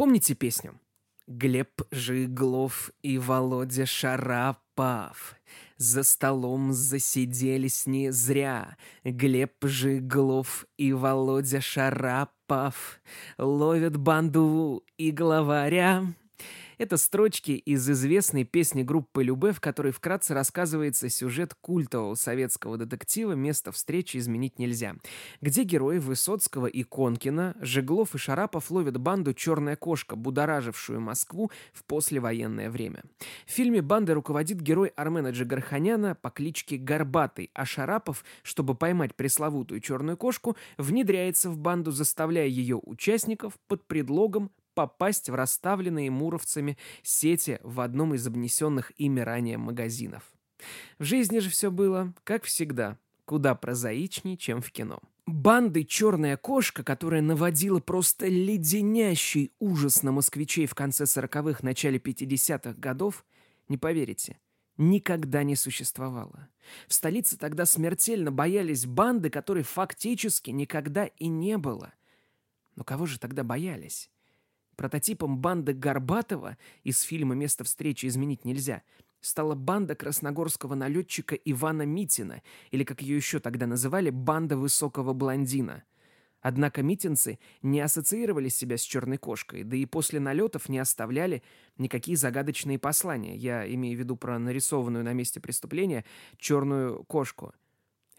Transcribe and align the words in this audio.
Помните 0.00 0.34
песню? 0.34 0.80
Глеб 1.26 1.82
Жиглов 1.90 2.90
и 3.02 3.18
Володя 3.18 3.84
Шарапов 3.84 5.36
За 5.76 6.04
столом 6.04 6.72
засиделись 6.72 7.86
не 7.86 8.10
зря 8.10 8.78
Глеб 9.04 9.52
Жиглов 9.62 10.64
и 10.78 10.94
Володя 10.94 11.60
Шарапов 11.60 13.02
Ловят 13.36 13.98
банду 13.98 14.82
и 14.96 15.10
главаря 15.10 16.06
это 16.80 16.96
строчки 16.96 17.50
из 17.50 17.88
известной 17.90 18.44
песни 18.44 18.82
группы 18.82 19.22
Любе, 19.22 19.52
в 19.52 19.60
которой 19.60 19.92
вкратце 19.92 20.32
рассказывается 20.32 21.10
сюжет 21.10 21.52
культового 21.60 22.14
советского 22.14 22.78
детектива 22.78 23.32
«Место 23.32 23.70
встречи 23.70 24.16
изменить 24.16 24.58
нельзя», 24.58 24.96
где 25.42 25.64
герои 25.64 25.98
Высоцкого 25.98 26.66
и 26.66 26.82
Конкина, 26.82 27.54
Жеглов 27.60 28.14
и 28.14 28.18
Шарапов 28.18 28.70
ловят 28.70 28.96
банду 28.96 29.34
«Черная 29.34 29.76
кошка», 29.76 30.16
будоражившую 30.16 31.02
Москву 31.02 31.50
в 31.74 31.84
послевоенное 31.84 32.70
время. 32.70 33.02
В 33.44 33.50
фильме 33.50 33.82
бандой 33.82 34.12
руководит 34.12 34.62
герой 34.62 34.88
Армена 34.96 35.32
Джигарханяна 35.32 36.14
по 36.14 36.30
кличке 36.30 36.78
Горбатый, 36.78 37.50
а 37.52 37.66
Шарапов, 37.66 38.24
чтобы 38.42 38.74
поймать 38.74 39.14
пресловутую 39.14 39.80
черную 39.80 40.16
кошку, 40.16 40.56
внедряется 40.78 41.50
в 41.50 41.58
банду, 41.58 41.90
заставляя 41.90 42.46
ее 42.46 42.80
участников 42.82 43.58
под 43.68 43.86
предлогом 43.86 44.50
попасть 44.80 45.28
в 45.28 45.34
расставленные 45.34 46.10
муровцами 46.10 46.78
сети 47.02 47.58
в 47.62 47.80
одном 47.80 48.14
из 48.14 48.26
обнесенных 48.26 48.92
ими 48.96 49.20
ранее 49.20 49.58
магазинов. 49.58 50.22
В 50.98 51.04
жизни 51.04 51.40
же 51.40 51.50
все 51.50 51.70
было, 51.70 52.14
как 52.24 52.44
всегда, 52.44 52.96
куда 53.26 53.54
прозаичнее, 53.54 54.38
чем 54.38 54.62
в 54.62 54.72
кино. 54.72 55.00
Банды 55.26 55.84
«Черная 55.84 56.38
кошка», 56.38 56.82
которая 56.82 57.20
наводила 57.20 57.80
просто 57.80 58.26
леденящий 58.26 59.52
ужас 59.58 60.02
на 60.02 60.12
москвичей 60.12 60.64
в 60.64 60.74
конце 60.74 61.04
40-х, 61.04 61.58
начале 61.60 61.98
50-х 61.98 62.72
годов, 62.78 63.26
не 63.68 63.76
поверите, 63.76 64.38
никогда 64.78 65.42
не 65.42 65.56
существовало. 65.56 66.48
В 66.88 66.94
столице 66.94 67.36
тогда 67.36 67.66
смертельно 67.66 68.32
боялись 68.32 68.86
банды, 68.86 69.28
которой 69.28 69.62
фактически 69.62 70.48
никогда 70.48 71.04
и 71.04 71.26
не 71.26 71.58
было. 71.58 71.92
Но 72.76 72.82
кого 72.82 73.04
же 73.04 73.20
тогда 73.20 73.44
боялись? 73.44 74.10
Прототипом 74.80 75.36
банды 75.36 75.74
Горбатова 75.74 76.56
из 76.84 77.02
фильма 77.02 77.34
«Место 77.34 77.64
встречи 77.64 78.06
изменить 78.06 78.46
нельзя» 78.46 78.82
стала 79.20 79.54
банда 79.54 79.94
красногорского 79.94 80.74
налетчика 80.74 81.34
Ивана 81.34 81.82
Митина, 81.82 82.40
или, 82.70 82.84
как 82.84 83.02
ее 83.02 83.16
еще 83.16 83.40
тогда 83.40 83.66
называли, 83.66 84.08
банда 84.08 84.56
высокого 84.56 85.12
блондина. 85.12 85.82
Однако 86.40 86.82
митинцы 86.82 87.38
не 87.60 87.82
ассоциировали 87.82 88.48
себя 88.48 88.78
с 88.78 88.80
черной 88.80 89.18
кошкой, 89.18 89.64
да 89.64 89.76
и 89.76 89.84
после 89.84 90.18
налетов 90.18 90.70
не 90.70 90.78
оставляли 90.78 91.42
никакие 91.76 92.16
загадочные 92.16 92.78
послания. 92.78 93.36
Я 93.36 93.70
имею 93.74 93.98
в 93.98 94.00
виду 94.00 94.16
про 94.16 94.38
нарисованную 94.38 95.04
на 95.04 95.12
месте 95.12 95.40
преступления 95.40 96.06
черную 96.38 97.04
кошку– 97.04 97.52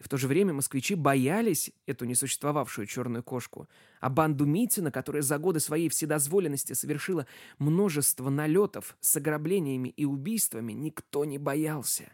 в 0.02 0.08
то 0.08 0.16
же 0.16 0.28
время 0.28 0.52
москвичи 0.52 0.94
боялись 0.94 1.72
эту 1.86 2.04
несуществовавшую 2.04 2.86
черную 2.86 3.22
кошку, 3.22 3.68
а 4.00 4.10
банду 4.10 4.44
Митина, 4.44 4.90
которая 4.90 5.22
за 5.22 5.38
годы 5.38 5.60
своей 5.60 5.88
вседозволенности 5.88 6.72
совершила 6.72 7.26
множество 7.58 8.28
налетов 8.28 8.96
с 9.00 9.16
ограблениями 9.16 9.88
и 9.90 10.04
убийствами, 10.04 10.72
никто 10.72 11.24
не 11.24 11.38
боялся. 11.38 12.12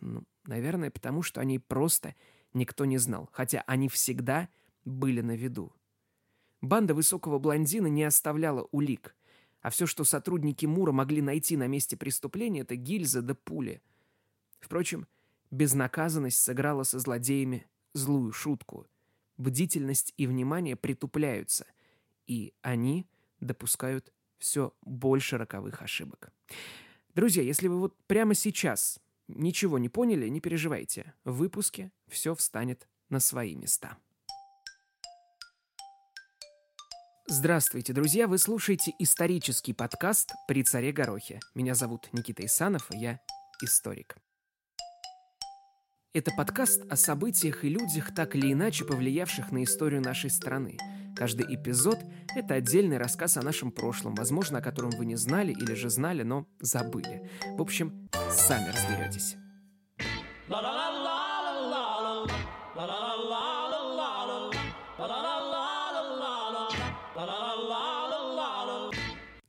Ну, 0.00 0.24
наверное, 0.44 0.90
потому 0.90 1.22
что 1.22 1.40
о 1.40 1.44
ней 1.44 1.58
просто 1.58 2.14
никто 2.54 2.84
не 2.84 2.98
знал, 2.98 3.28
хотя 3.32 3.62
они 3.66 3.88
всегда 3.88 4.48
были 4.84 5.20
на 5.20 5.36
виду. 5.36 5.72
Банда 6.60 6.94
высокого 6.94 7.38
блондина 7.38 7.88
не 7.88 8.04
оставляла 8.04 8.68
улик, 8.70 9.16
а 9.60 9.70
все, 9.70 9.86
что 9.86 10.04
сотрудники 10.04 10.66
Мура 10.66 10.92
могли 10.92 11.20
найти 11.20 11.56
на 11.56 11.66
месте 11.66 11.96
преступления, 11.96 12.60
это 12.60 12.76
гильза 12.76 13.22
да 13.22 13.34
пули. 13.34 13.82
Впрочем, 14.60 15.06
Безнаказанность 15.50 16.40
сыграла 16.40 16.84
со 16.84 16.98
злодеями 16.98 17.66
злую 17.92 18.32
шутку. 18.32 18.86
Бдительность 19.36 20.14
и 20.16 20.26
внимание 20.26 20.76
притупляются, 20.76 21.66
и 22.26 22.54
они 22.62 23.08
допускают 23.40 24.12
все 24.38 24.74
больше 24.82 25.38
роковых 25.38 25.82
ошибок. 25.82 26.32
Друзья, 27.14 27.42
если 27.42 27.68
вы 27.68 27.80
вот 27.80 27.96
прямо 28.06 28.34
сейчас 28.34 29.00
ничего 29.28 29.78
не 29.78 29.88
поняли, 29.88 30.28
не 30.28 30.40
переживайте. 30.40 31.14
В 31.24 31.34
выпуске 31.36 31.90
все 32.08 32.34
встанет 32.34 32.88
на 33.08 33.18
свои 33.18 33.56
места. 33.56 33.96
Здравствуйте, 37.26 37.92
друзья! 37.92 38.26
Вы 38.26 38.38
слушаете 38.38 38.92
исторический 38.98 39.72
подкаст 39.72 40.32
«При 40.48 40.64
царе 40.64 40.90
Горохе». 40.90 41.38
Меня 41.54 41.74
зовут 41.74 42.08
Никита 42.12 42.44
Исанов, 42.44 42.90
и 42.92 42.98
я 42.98 43.20
историк. 43.62 44.16
Это 46.12 46.32
подкаст 46.32 46.82
о 46.90 46.96
событиях 46.96 47.64
и 47.64 47.68
людях, 47.68 48.12
так 48.12 48.34
или 48.34 48.52
иначе 48.52 48.84
повлиявших 48.84 49.52
на 49.52 49.62
историю 49.62 50.02
нашей 50.02 50.28
страны. 50.28 50.76
Каждый 51.14 51.54
эпизод— 51.54 52.00
это 52.34 52.54
отдельный 52.54 52.98
рассказ 52.98 53.36
о 53.36 53.42
нашем 53.42 53.70
прошлом, 53.70 54.16
возможно, 54.16 54.58
о 54.58 54.60
котором 54.60 54.90
вы 54.90 55.06
не 55.06 55.14
знали 55.14 55.52
или 55.52 55.74
же 55.74 55.88
знали, 55.88 56.24
но 56.24 56.48
забыли. 56.58 57.30
В 57.56 57.62
общем, 57.62 58.08
сами 58.28 58.70
разберетесь. 58.70 59.36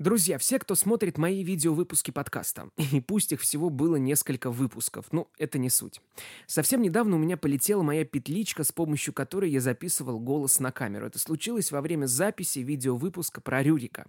Друзья, 0.02 0.40
все, 0.40 0.58
кто 0.58 0.74
смотрит 0.74 1.20
мои 1.20 1.44
видео-выпуски 1.44 2.10
подкаста, 2.10 2.70
и 2.92 3.00
пусть 3.00 3.34
их 3.34 3.42
всего 3.42 3.70
было 3.70 3.98
несколько 3.98 4.50
выпусков, 4.50 5.06
ну, 5.12 5.28
это 5.38 5.60
не 5.60 5.70
суть. 5.70 6.02
Совсем 6.48 6.82
недавно 6.82 7.18
у 7.18 7.20
меня 7.20 7.38
полетела 7.38 7.84
моя 7.84 8.04
петличка, 8.04 8.64
с 8.64 8.72
помощью 8.72 9.14
которой 9.14 9.52
я 9.52 9.62
записывал 9.62 10.20
голос 10.20 10.60
на 10.60 10.72
камеру. 10.72 11.06
Это 11.06 11.20
случилось 11.20 11.72
во 11.72 11.82
время 11.82 12.08
записи 12.08 12.60
видео-выпуска 12.60 13.42
про 13.42 13.62
Рюрика. 13.62 14.08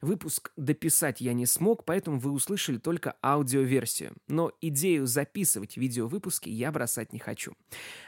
Выпуск 0.00 0.50
дописать 0.56 1.20
я 1.20 1.34
не 1.34 1.44
смог, 1.44 1.84
поэтому 1.84 2.18
вы 2.18 2.30
услышали 2.30 2.78
только 2.78 3.14
аудиоверсию. 3.22 4.14
Но 4.28 4.50
идею 4.62 5.06
записывать 5.06 5.76
видео-выпуски 5.76 6.48
я 6.48 6.72
бросать 6.72 7.12
не 7.12 7.18
хочу. 7.18 7.52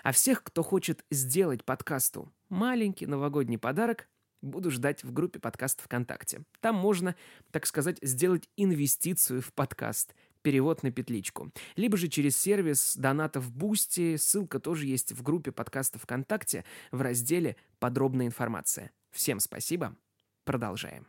А 0.02 0.12
всех, 0.12 0.42
кто 0.42 0.62
хочет 0.62 1.04
сделать 1.10 1.64
подкасту 1.64 2.32
маленький 2.48 3.04
новогодний 3.04 3.58
подарок, 3.58 4.08
буду 4.46 4.70
ждать 4.70 5.04
в 5.04 5.12
группе 5.12 5.38
подкаст 5.38 5.82
ВКонтакте. 5.82 6.42
Там 6.60 6.76
можно, 6.76 7.14
так 7.50 7.66
сказать, 7.66 7.98
сделать 8.00 8.48
инвестицию 8.56 9.42
в 9.42 9.52
подкаст, 9.52 10.14
перевод 10.46 10.84
на 10.84 10.92
петличку. 10.92 11.50
Либо 11.74 11.96
же 11.96 12.06
через 12.06 12.36
сервис 12.36 12.96
донатов 12.96 13.52
Boosty, 13.53 14.16
ссылка 14.16 14.60
тоже 14.60 14.86
есть 14.86 15.10
в 15.12 15.22
группе 15.22 15.50
подкаста 15.50 15.98
ВКонтакте 15.98 16.64
в 16.92 17.00
разделе 17.02 17.56
«Подробная 17.80 18.26
информация». 18.26 18.92
Всем 19.10 19.40
спасибо, 19.40 19.96
продолжаем. 20.44 21.08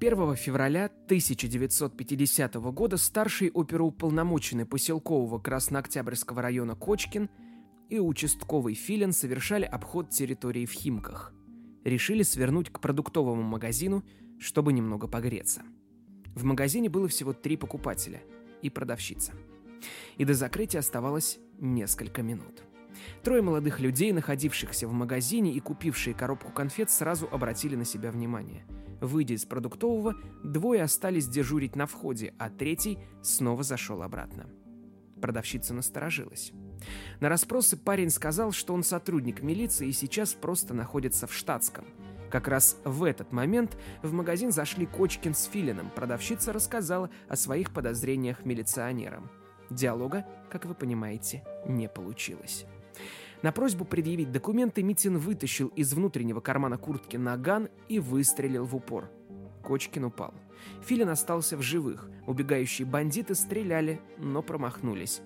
Первого 0.00 0.36
февраля 0.36 0.86
1950 0.86 2.54
года 2.54 2.96
старший 2.96 3.50
оперуполномоченный 3.50 4.64
поселкового 4.64 5.38
Краснооктябрьского 5.38 6.40
района 6.40 6.74
Кочкин– 6.76 7.28
и 7.88 7.98
участковый 7.98 8.74
Филин 8.74 9.12
совершали 9.12 9.64
обход 9.64 10.10
территории 10.10 10.66
в 10.66 10.72
Химках. 10.72 11.32
Решили 11.84 12.22
свернуть 12.22 12.70
к 12.70 12.80
продуктовому 12.80 13.42
магазину, 13.42 14.04
чтобы 14.38 14.72
немного 14.72 15.06
погреться. 15.06 15.62
В 16.34 16.44
магазине 16.44 16.88
было 16.88 17.08
всего 17.08 17.32
три 17.32 17.56
покупателя 17.56 18.22
и 18.60 18.70
продавщица. 18.70 19.32
И 20.16 20.24
до 20.24 20.34
закрытия 20.34 20.80
оставалось 20.80 21.38
несколько 21.58 22.22
минут. 22.22 22.64
Трое 23.22 23.42
молодых 23.42 23.80
людей, 23.80 24.12
находившихся 24.12 24.88
в 24.88 24.92
магазине 24.92 25.52
и 25.52 25.60
купившие 25.60 26.14
коробку 26.14 26.50
конфет, 26.50 26.90
сразу 26.90 27.28
обратили 27.30 27.76
на 27.76 27.84
себя 27.84 28.10
внимание. 28.10 28.66
Выйдя 29.00 29.34
из 29.34 29.44
продуктового, 29.44 30.14
двое 30.42 30.82
остались 30.82 31.28
дежурить 31.28 31.76
на 31.76 31.86
входе, 31.86 32.34
а 32.38 32.48
третий 32.48 32.98
снова 33.22 33.62
зашел 33.62 34.02
обратно. 34.02 34.48
Продавщица 35.20 35.74
насторожилась. 35.74 36.52
На 37.20 37.28
расспросы 37.28 37.76
парень 37.76 38.10
сказал, 38.10 38.52
что 38.52 38.74
он 38.74 38.82
сотрудник 38.82 39.42
милиции 39.42 39.88
и 39.88 39.92
сейчас 39.92 40.34
просто 40.34 40.74
находится 40.74 41.26
в 41.26 41.32
штатском. 41.32 41.86
Как 42.30 42.48
раз 42.48 42.78
в 42.84 43.04
этот 43.04 43.32
момент 43.32 43.78
в 44.02 44.12
магазин 44.12 44.52
зашли 44.52 44.84
Кочкин 44.84 45.34
с 45.34 45.44
Филином. 45.44 45.90
Продавщица 45.94 46.52
рассказала 46.52 47.10
о 47.28 47.36
своих 47.36 47.72
подозрениях 47.72 48.44
милиционерам. 48.44 49.30
Диалога, 49.70 50.26
как 50.50 50.64
вы 50.64 50.74
понимаете, 50.74 51.44
не 51.66 51.88
получилось. 51.88 52.66
На 53.42 53.52
просьбу 53.52 53.84
предъявить 53.84 54.32
документы 54.32 54.82
Митин 54.82 55.18
вытащил 55.18 55.68
из 55.68 55.92
внутреннего 55.92 56.40
кармана 56.40 56.78
куртки 56.78 57.16
наган 57.16 57.68
и 57.88 57.98
выстрелил 57.98 58.64
в 58.64 58.74
упор. 58.74 59.10
Кочкин 59.62 60.04
упал. 60.04 60.34
Филин 60.84 61.08
остался 61.08 61.56
в 61.56 61.62
живых. 61.62 62.10
Убегающие 62.26 62.86
бандиты 62.86 63.34
стреляли, 63.34 64.00
но 64.18 64.42
промахнулись. 64.42 65.20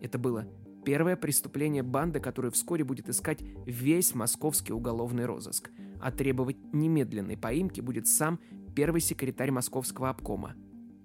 Это 0.00 0.18
было 0.18 0.46
первое 0.84 1.16
преступление 1.16 1.82
банды, 1.82 2.20
которое 2.20 2.50
вскоре 2.50 2.84
будет 2.84 3.08
искать 3.08 3.40
весь 3.66 4.14
московский 4.14 4.72
уголовный 4.72 5.26
розыск. 5.26 5.70
А 6.00 6.12
требовать 6.12 6.56
немедленной 6.72 7.36
поимки 7.36 7.80
будет 7.80 8.06
сам 8.06 8.40
первый 8.74 9.00
секретарь 9.00 9.50
московского 9.50 10.10
обкома 10.10 10.54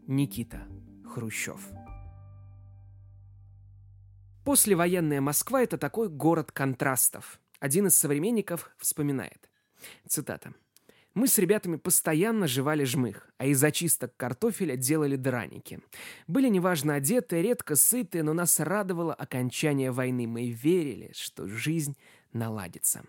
Никита 0.08 0.68
Хрущев. 1.06 1.70
Послевоенная 4.44 5.22
Москва– 5.22 5.62
это 5.64 5.78
такой 5.78 6.10
город 6.10 6.52
контрастов. 6.52 7.40
Один 7.60 7.88
из 7.88 7.96
современников 7.96 8.72
вспоминает. 8.78 9.50
Цитата. 10.08 10.54
Мы 11.14 11.28
с 11.28 11.38
ребятами 11.38 11.76
постоянно 11.76 12.48
жевали 12.48 12.86
жмых, 12.86 13.30
а 13.38 13.46
из 13.46 13.62
очисток 13.62 14.16
картофеля 14.16 14.78
делали 14.78 15.18
драники. 15.18 15.82
Были 16.28 16.48
неважно 16.48 16.96
одеты, 16.96 17.42
редко 17.42 17.76
сытые, 17.76 18.24
но 18.24 18.34
нас 18.34 18.60
радовало 18.62 19.14
окончание 19.14 19.92
войны. 19.92 20.26
Мы 20.26 20.52
верили, 20.52 21.12
что 21.14 21.48
жизнь 21.48 21.98
наладится. 22.32 23.00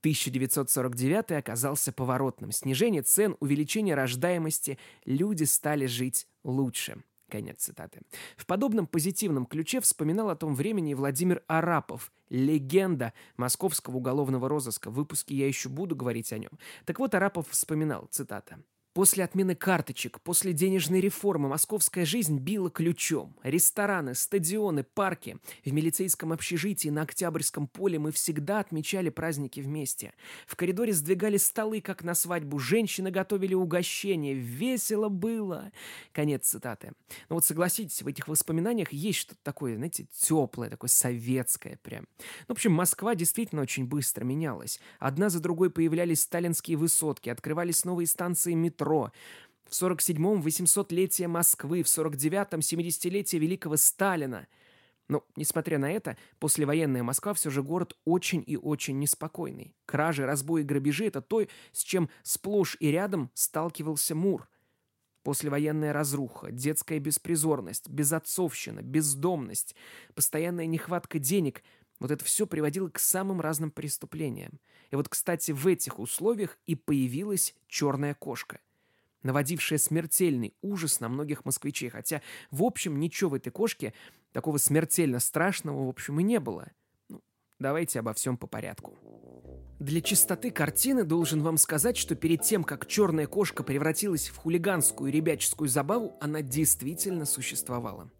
1949 0.00 1.32
оказался 1.32 1.92
поворотным. 1.92 2.52
Снижение 2.52 3.02
цен, 3.02 3.36
увеличение 3.40 3.96
рождаемости. 3.96 4.78
Люди 5.04 5.42
стали 5.42 5.86
жить 5.86 6.28
лучше. 6.44 7.02
Конец 7.28 7.58
цитаты. 7.58 8.00
В 8.36 8.46
подобном 8.46 8.86
позитивном 8.86 9.44
ключе 9.44 9.80
вспоминал 9.80 10.30
о 10.30 10.36
том 10.36 10.54
времени 10.54 10.94
Владимир 10.94 11.42
Арапов, 11.46 12.10
легенда 12.30 13.12
московского 13.36 13.96
уголовного 13.96 14.48
розыска. 14.48 14.90
В 14.90 14.94
выпуске 14.94 15.34
я 15.34 15.46
еще 15.46 15.68
буду 15.68 15.94
говорить 15.94 16.32
о 16.32 16.38
нем. 16.38 16.52
Так 16.86 16.98
вот, 16.98 17.14
Арапов 17.14 17.48
вспоминал, 17.50 18.08
цитата. 18.10 18.58
После 18.98 19.22
отмены 19.22 19.54
карточек, 19.54 20.20
после 20.22 20.52
денежной 20.52 21.00
реформы 21.00 21.48
московская 21.48 22.04
жизнь 22.04 22.36
била 22.36 22.68
ключом. 22.68 23.36
Рестораны, 23.44 24.16
стадионы, 24.16 24.82
парки. 24.82 25.36
В 25.64 25.72
милицейском 25.72 26.32
общежитии 26.32 26.88
на 26.88 27.02
Октябрьском 27.02 27.68
поле 27.68 28.00
мы 28.00 28.10
всегда 28.10 28.58
отмечали 28.58 29.08
праздники 29.10 29.60
вместе. 29.60 30.14
В 30.48 30.56
коридоре 30.56 30.92
сдвигали 30.92 31.36
столы, 31.36 31.80
как 31.80 32.02
на 32.02 32.16
свадьбу. 32.16 32.58
Женщины 32.58 33.12
готовили 33.12 33.54
угощения. 33.54 34.34
Весело 34.34 35.08
было. 35.08 35.70
Конец 36.10 36.48
цитаты. 36.48 36.90
Но 37.28 37.36
вот 37.36 37.44
согласитесь, 37.44 38.02
в 38.02 38.08
этих 38.08 38.26
воспоминаниях 38.26 38.92
есть 38.92 39.20
что-то 39.20 39.38
такое, 39.44 39.76
знаете, 39.76 40.08
теплое, 40.12 40.70
такое 40.70 40.88
советское 40.88 41.78
прям. 41.84 42.08
Ну, 42.18 42.46
в 42.48 42.50
общем, 42.54 42.72
Москва 42.72 43.14
действительно 43.14 43.62
очень 43.62 43.86
быстро 43.86 44.24
менялась. 44.24 44.80
Одна 44.98 45.30
за 45.30 45.38
другой 45.38 45.70
появлялись 45.70 46.22
сталинские 46.22 46.76
высотки, 46.76 47.28
открывались 47.28 47.84
новые 47.84 48.08
станции 48.08 48.54
метро, 48.54 48.87
метро. 48.88 49.12
В 49.64 49.72
47-м 49.72 50.40
800-летие 50.40 51.28
Москвы, 51.28 51.82
в 51.82 51.86
49-м 51.86 52.60
70-летие 52.60 53.38
Великого 53.38 53.76
Сталина. 53.76 54.46
Но, 55.08 55.24
несмотря 55.36 55.78
на 55.78 55.90
это, 55.90 56.16
послевоенная 56.38 57.02
Москва 57.02 57.34
все 57.34 57.50
же 57.50 57.62
город 57.62 57.96
очень 58.04 58.42
и 58.46 58.56
очень 58.56 58.98
неспокойный. 58.98 59.74
Кражи, 59.86 60.24
разбои, 60.24 60.62
грабежи– 60.62 61.06
это 61.06 61.20
то, 61.20 61.46
с 61.72 61.82
чем 61.82 62.08
сплошь 62.22 62.76
и 62.80 62.90
рядом 62.90 63.30
сталкивался 63.34 64.14
Мур. 64.14 64.48
Послевоенная 65.22 65.92
разруха, 65.92 66.50
детская 66.50 66.98
беспризорность, 66.98 67.88
безотцовщина, 67.90 68.80
бездомность, 68.80 69.74
постоянная 70.14 70.66
нехватка 70.66 71.18
денег– 71.18 71.62
вот 72.00 72.12
это 72.12 72.24
все 72.24 72.46
приводило 72.46 72.88
к 72.88 73.00
самым 73.00 73.40
разным 73.40 73.72
преступлениям. 73.72 74.60
И 74.92 74.96
вот, 74.96 75.08
кстати, 75.08 75.50
в 75.50 75.66
этих 75.66 75.98
условиях 75.98 76.56
и 76.64 76.76
появилась 76.76 77.56
черная 77.66 78.14
кошка 78.14 78.60
наводившая 79.28 79.78
смертельный 79.78 80.54
ужас 80.62 81.00
на 81.00 81.10
многих 81.10 81.44
москвичей, 81.44 81.90
хотя, 81.90 82.22
в 82.50 82.62
общем, 82.62 82.98
ничего 82.98 83.28
в 83.28 83.34
этой 83.34 83.50
кошке 83.50 83.92
такого 84.32 84.56
смертельно 84.56 85.20
страшного, 85.20 85.84
в 85.84 85.88
общем, 85.90 86.18
и 86.18 86.22
не 86.22 86.40
было. 86.40 86.72
Давайте 87.58 88.00
обо 88.00 88.12
всем 88.14 88.36
по 88.36 88.46
порядку. 88.46 88.96
Для 89.80 90.00
чистоты 90.00 90.50
картины 90.50 91.04
должен 91.04 91.40
вам 91.40 91.56
сказать, 91.56 91.96
что 91.96 92.16
перед 92.16 92.42
тем, 92.42 92.64
как 92.64 92.86
черная 92.86 93.28
кошка 93.28 93.62
превратилась 93.62 94.28
в 94.28 94.36
хулиганскую 94.36 95.12
ребяческую 95.12 95.68
забаву, 95.68 96.16
она 96.20 96.42
действительно 96.42 97.24
существовала. 97.24 98.10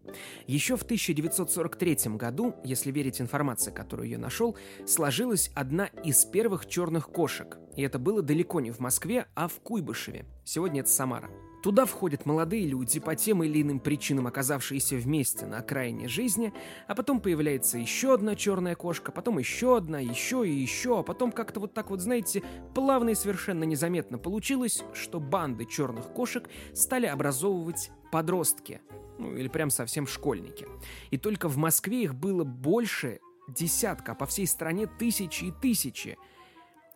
Еще 0.47 0.77
в 0.77 0.83
1943 0.83 2.15
году, 2.15 2.55
если 2.63 2.91
верить 2.91 3.19
информации, 3.19 3.71
которую 3.71 4.07
я 4.07 4.17
нашел, 4.17 4.55
сложилась 4.87 5.51
одна 5.53 5.87
из 5.87 6.23
первых 6.23 6.65
черных 6.65 7.09
кошек. 7.09 7.57
И 7.75 7.81
это 7.81 7.99
было 7.99 8.21
далеко 8.21 8.61
не 8.61 8.71
в 8.71 8.79
Москве, 8.79 9.27
а 9.35 9.49
в 9.49 9.59
Куйбышеве. 9.59 10.25
Сегодня 10.45 10.81
это 10.81 10.89
Самара. 10.89 11.29
Туда 11.61 11.85
входят 11.85 12.25
молодые 12.25 12.65
люди, 12.65 12.99
по 12.99 13.15
тем 13.15 13.43
или 13.43 13.61
иным 13.61 13.79
причинам 13.79 14.27
оказавшиеся 14.27 14.95
вместе 14.95 15.45
на 15.45 15.57
окраине 15.57 16.07
жизни, 16.07 16.53
а 16.87 16.95
потом 16.95 17.19
появляется 17.19 17.77
еще 17.77 18.13
одна 18.13 18.35
черная 18.35 18.75
кошка, 18.75 19.11
потом 19.11 19.39
еще 19.39 19.75
одна, 19.75 19.99
еще 19.99 20.47
и 20.47 20.51
еще, 20.51 20.99
а 20.99 21.03
потом 21.03 21.31
как-то 21.31 21.59
вот 21.59 21.73
так 21.73 21.89
вот, 21.89 21.99
знаете, 21.99 22.43
плавно 22.73 23.09
и 23.09 23.15
совершенно 23.15 23.65
незаметно 23.65 24.17
получилось, 24.17 24.83
что 24.93 25.19
банды 25.19 25.65
черных 25.65 26.13
кошек 26.13 26.49
стали 26.73 27.07
образовывать 27.07 27.91
подростки, 28.09 28.79
ну 29.17 29.35
или 29.35 29.49
прям 29.49 29.69
совсем 29.69 30.07
школьники. 30.07 30.65
И 31.11 31.17
только 31.17 31.49
в 31.49 31.57
Москве 31.57 32.03
их 32.03 32.15
было 32.15 32.45
больше 32.45 33.19
десятка, 33.49 34.13
а 34.13 34.15
по 34.15 34.25
всей 34.25 34.47
стране 34.47 34.87
тысячи 34.87 35.45
и 35.45 35.51
тысячи– 35.51 36.17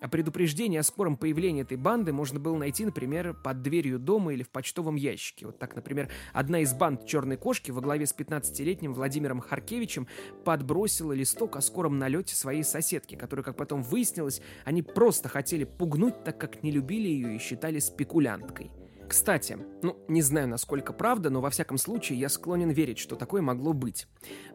а 0.04 0.10
предупреждение 0.10 0.82
о 0.82 0.84
скором 0.84 1.16
появлении 1.16 1.62
этой 1.62 1.78
банды 1.78 2.12
можно 2.12 2.38
было 2.38 2.58
найти, 2.58 2.84
например, 2.84 3.34
под 3.34 3.62
дверью 3.62 4.00
дома 4.00 4.34
или 4.34 4.44
в 4.44 4.50
почтовом 4.50 4.96
ящике. 4.96 5.46
Вот 5.46 5.60
так, 5.60 5.78
например, 5.78 6.10
одна 6.34 6.60
из 6.60 6.74
банд 6.74 7.06
«Черной 7.06 7.38
кошки» 7.38 7.72
во 7.72 7.80
главе 7.80 8.06
с 8.06 8.14
15-летним 8.14 8.94
Владимиром 8.94 9.40
Харкевичем 9.40 10.08
подбросила 10.44 11.14
листок 11.14 11.56
о 11.56 11.62
скором 11.62 12.00
налете 12.00 12.36
своей 12.36 12.66
соседки, 12.66 13.16
которую, 13.16 13.46
как 13.46 13.56
потом 13.56 13.82
выяснилось, 13.82 14.42
они 14.66 14.82
просто 14.82 15.30
хотели 15.30 15.64
пугнуть, 15.64 16.26
так 16.26 16.38
как 16.38 16.64
не 16.64 16.72
любили 16.72 17.08
ее 17.08 17.38
и 17.38 17.40
считали 17.40 17.80
спекулянткой. 17.80 18.72
Кстати, 19.08 19.58
ну, 19.84 19.96
не 20.10 20.22
знаю, 20.22 20.50
насколько 20.50 20.92
правда, 20.92 21.30
но 21.30 21.40
во 21.40 21.50
всяком 21.50 21.78
случае 21.78 22.20
я 22.20 22.28
склонен 22.28 22.72
верить, 22.72 22.98
что 22.98 23.16
такое 23.16 23.42
могло 23.42 23.72
быть. 23.72 24.08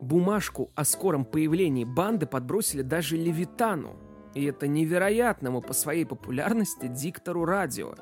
Бумажку 0.03 0.71
о 0.75 0.85
скором 0.85 1.25
появлении 1.25 1.85
банды 1.85 2.27
подбросили 2.27 2.83
даже 2.83 3.17
Левитану, 3.17 3.97
и 4.38 4.44
это 4.44 4.69
невероятному 4.69 5.61
по 5.61 5.73
своей 5.73 6.05
популярности 6.05 6.87
диктору 6.87 7.44
радио. 7.44 7.94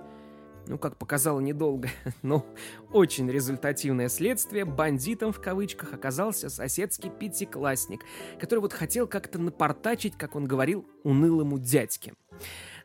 Ну, 0.67 0.79
как 0.79 0.99
показало 0.99 1.41
недолго, 1.41 1.89
но 2.23 2.45
очень 2.93 3.31
результативное 3.31 4.09
следствие, 4.09 4.65
бандитом 4.65 5.33
в 5.33 5.41
кавычках 5.41 5.95
оказался 5.95 6.51
соседский 6.51 7.09
пятиклассник, 7.09 8.05
который 8.39 8.61
вот 8.61 8.73
хотел 8.73 9.07
как-то 9.07 9.39
напортачить, 9.39 10.19
как 10.19 10.37
он 10.37 10.45
говорил, 10.45 10.87
унылому 11.05 11.59
дядьке. 11.59 12.13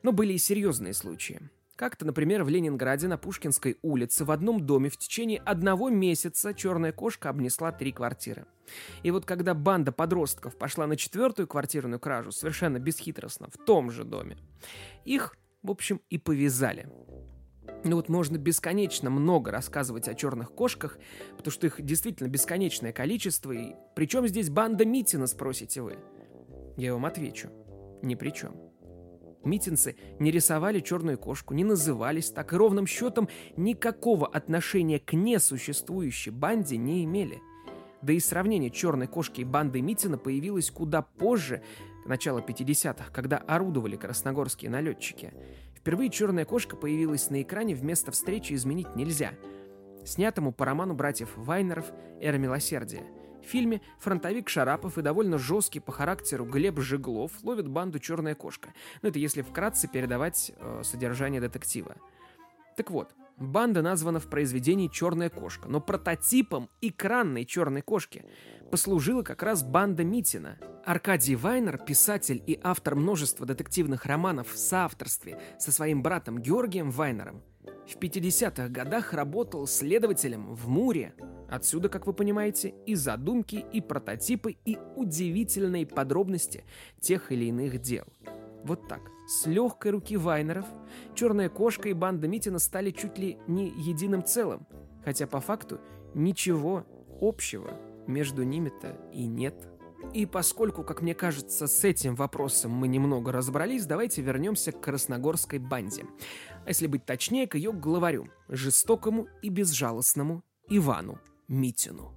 Но 0.01 0.12
были 0.13 0.33
и 0.33 0.38
серьезные 0.38 0.93
случаи. 0.93 1.41
Как-то, 1.82 2.06
например, 2.06 2.44
в 2.44 2.48
Ленинграде 2.48 3.08
на 3.08 3.18
Пушкинской 3.18 3.80
улице 3.82 4.24
в 4.24 4.30
одном 4.30 4.64
доме 4.68 4.92
в 4.92 4.98
течение 4.98 5.40
одного 5.40 5.90
месяца 5.90 6.54
черная 6.54 6.92
кошка 6.92 7.30
обнесла 7.30 7.72
три 7.72 7.92
квартиры. 7.92 8.46
И 9.02 9.10
вот 9.10 9.26
когда 9.26 9.56
банда 9.56 9.92
подростков 9.92 10.60
пошла 10.60 10.86
на 10.86 10.96
четвертую 10.96 11.48
квартирную 11.48 12.00
кражу, 12.00 12.32
совершенно 12.32 12.78
бесхитростно, 12.78 13.48
в 13.52 13.58
том 13.58 13.90
же 13.90 14.04
доме, 14.04 14.38
их, 15.06 15.36
в 15.64 15.72
общем, 15.72 16.02
и 16.12 16.20
повязали. 16.20 16.88
Ну 17.84 17.96
вот 17.96 18.10
можно 18.10 18.38
бесконечно 18.38 19.10
много 19.10 19.50
рассказывать 19.50 20.08
о 20.08 20.14
черных 20.14 20.52
кошках, 20.52 21.00
потому 21.36 21.52
что 21.52 21.66
их 21.66 21.82
действительно 21.82 22.28
бесконечное 22.28 22.94
количество, 22.94 23.54
и 23.54 23.74
причем 23.96 24.28
здесь 24.28 24.52
банда 24.52 24.86
Митина, 24.86 25.26
спросите 25.26 25.82
вы? 25.82 25.98
Я 26.78 26.94
вам 26.94 27.08
отвечу. 27.08 27.50
Ни 28.04 28.14
при 28.14 28.30
чем. 28.30 28.71
Митинцы 29.43 29.95
не 30.19 30.31
рисовали 30.31 30.79
черную 30.79 31.17
кошку, 31.17 31.53
не 31.53 31.63
назывались 31.63 32.29
так 32.29 32.53
и 32.53 32.55
ровным 32.55 32.86
счетом 32.86 33.27
никакого 33.57 34.27
отношения 34.27 35.00
к 35.00 35.13
несуществующей 35.13 36.31
банде 36.31 36.77
не 36.77 37.03
имели. 37.03 37.41
Да 38.01 38.13
и 38.13 38.19
сравнение 38.19 38.69
черной 38.69 39.07
кошки 39.07 39.41
и 39.41 39.45
банды 39.45 39.81
Митина 39.81 40.17
появилось 40.17 40.71
куда 40.71 41.01
позже, 41.01 41.62
начала 42.05 42.39
50-х, 42.39 43.12
когда 43.12 43.38
орудовали 43.38 43.95
красногорские 43.95 44.71
налетчики. 44.71 45.33
Впервые 45.75 46.10
черная 46.10 46.45
кошка 46.45 46.75
появилась 46.75 47.29
на 47.29 47.41
экране 47.41 47.75
вместо 47.75 48.12
встречи 48.12 48.53
изменить 48.53 48.95
нельзя. 48.95 49.31
Снятому 50.05 50.51
по 50.51 50.65
роману 50.65 50.93
братьев 50.93 51.29
Вайнеров 51.36 51.91
«Эра 52.19 52.38
милосердия». 52.38 53.03
В 53.41 53.45
фильме 53.45 53.81
фронтовик 54.00 54.50
Шарапов 54.50 54.98
и 54.98 55.01
довольно 55.01 55.38
жесткий 55.38 55.79
по 55.79 55.91
характеру 55.91 56.45
Глеб 56.45 56.79
Жиглов 56.79 57.31
ловят 57.43 57.67
банду 57.67 58.00
«Черная 58.00 58.36
кошка». 58.36 58.74
Ну, 59.01 59.10
это 59.10 59.19
если 59.19 59.41
вкратце 59.41 59.88
передавать 59.88 60.51
э, 60.55 60.81
содержание 60.83 61.41
детектива. 61.41 61.95
Так 62.77 62.91
вот, 62.91 63.13
банда 63.38 63.81
названа 63.81 64.19
в 64.19 64.27
произведении 64.27 64.88
«Черная 64.88 65.29
кошка», 65.29 65.67
но 65.67 65.81
прототипом 65.81 66.69
экранной 66.81 67.45
«Черной 67.45 67.81
кошки» 67.81 68.25
послужила 68.69 69.24
как 69.24 69.43
раз 69.43 69.63
банда 69.63 70.03
Митина. 70.03 70.57
Аркадий 70.86 71.36
Вайнер, 71.36 71.77
писатель 71.77 72.41
и 72.48 72.60
автор 72.63 72.95
множества 72.95 73.45
детективных 73.45 74.05
романов 74.05 74.51
в 74.51 74.57
соавторстве 74.57 75.39
со 75.60 75.71
своим 75.71 76.01
братом 76.01 76.39
Георгием 76.39 76.89
Вайнером, 76.89 77.43
В 77.88 77.98
50-х 77.98 78.70
годах 78.70 79.14
работал 79.14 79.68
следователем 79.68 80.54
в 80.54 80.68
Муре. 80.68 81.14
Отсюда, 81.50 81.90
как 81.90 82.08
вы 82.08 82.14
понимаете, 82.14 82.74
и 82.86 82.96
задумки, 82.96 83.66
и 83.74 83.82
прототипы, 83.82 84.56
и 84.66 84.78
удивительные 84.96 85.86
подробности 85.86 86.64
тех 87.00 87.32
или 87.32 87.46
иных 87.46 87.82
дел. 87.82 88.06
Вот 88.64 88.88
так, 88.88 89.02
с 89.28 89.48
легкой 89.48 89.92
руки 89.92 90.16
Вайнеров, 90.16 90.66
Черная 91.16 91.50
кошка 91.50 91.90
и 91.90 91.94
банда 91.94 92.28
Митина 92.28 92.60
стали 92.60 92.92
чуть 92.92 93.18
ли 93.18 93.38
не 93.48 93.70
единым 93.70 94.24
целым, 94.24 94.68
хотя 95.04 95.28
по 95.28 95.40
факту 95.40 95.80
ничего 96.14 96.86
общего 97.20 97.72
между 98.08 98.44
ними-то 98.44 98.98
и 99.14 99.26
нет. 99.26 99.71
И 100.13 100.25
поскольку, 100.25 100.84
как 100.84 101.01
мне 101.01 101.15
кажется, 101.15 101.67
с 101.67 101.84
этим 101.86 102.15
вопросом 102.15 102.72
мы 102.72 102.88
немного 102.88 103.31
разобрались, 103.31 103.86
давайте 103.86 104.22
вернемся 104.22 104.72
к 104.72 104.81
красногорской 104.81 105.60
банде. 105.60 106.05
А 106.65 106.70
если 106.70 106.88
быть 106.88 107.05
точнее, 107.05 107.48
к 107.48 107.55
ее 107.55 107.72
главарю, 107.72 108.29
жестокому 108.50 109.27
и 109.41 109.50
безжалостному 109.50 110.43
Ивану 110.67 111.20
Митину. 111.48 112.13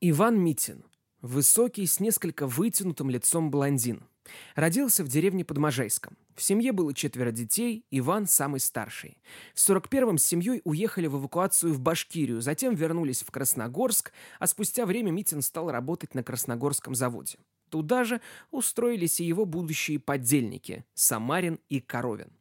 Иван 0.00 0.40
Митин. 0.40 0.84
Высокий, 1.20 1.86
с 1.86 2.00
несколько 2.00 2.46
вытянутым 2.46 3.10
лицом 3.10 3.50
блондин. 3.50 4.07
Родился 4.54 5.04
в 5.04 5.08
деревне 5.08 5.44
под 5.44 5.58
Можайском. 5.58 6.16
В 6.34 6.42
семье 6.42 6.72
было 6.72 6.94
четверо 6.94 7.30
детей, 7.30 7.84
Иван 7.90 8.26
самый 8.26 8.60
старший. 8.60 9.18
В 9.54 9.58
41-м 9.58 10.18
с 10.18 10.24
семьей 10.24 10.60
уехали 10.64 11.06
в 11.06 11.16
эвакуацию 11.16 11.72
в 11.72 11.80
Башкирию, 11.80 12.40
затем 12.40 12.74
вернулись 12.74 13.22
в 13.22 13.30
Красногорск, 13.30 14.12
а 14.38 14.46
спустя 14.46 14.86
время 14.86 15.10
Митин 15.10 15.42
стал 15.42 15.70
работать 15.70 16.14
на 16.14 16.22
Красногорском 16.22 16.94
заводе. 16.94 17.38
Туда 17.70 18.04
же 18.04 18.20
устроились 18.50 19.20
и 19.20 19.24
его 19.24 19.44
будущие 19.44 19.98
подельники– 19.98 20.84
Самарин 20.94 21.60
и 21.68 21.80
Коровин. 21.80 22.32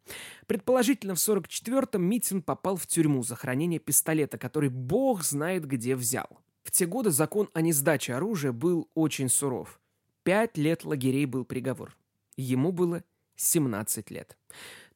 Предположительно, 0.46 1.16
в 1.16 1.18
44-м 1.18 2.02
Митин 2.02 2.42
попал 2.42 2.78
в 2.78 2.88
тюрьму 2.88 3.24
за 3.24 3.36
хранение 3.36 3.80
пистолета, 3.80 4.38
который 4.38 4.70
бог 4.70 5.24
знает 5.24 5.66
где 5.66 5.96
взял. 5.96 6.28
В 6.64 6.72
те 6.72 6.86
годы 6.86 7.12
закон 7.12 7.50
о 7.54 7.62
несдаче 7.62 8.14
оружия 8.14 8.52
был 8.52 8.90
очень 8.94 9.30
суров. 9.30 9.80
Пять 10.28 10.58
лет 10.58 10.84
лагерей 10.84 11.24
был 11.26 11.46
приговор. 11.46 11.96
Ему 12.36 12.74
было 12.74 13.02
17 13.38 14.12
лет. 14.12 14.38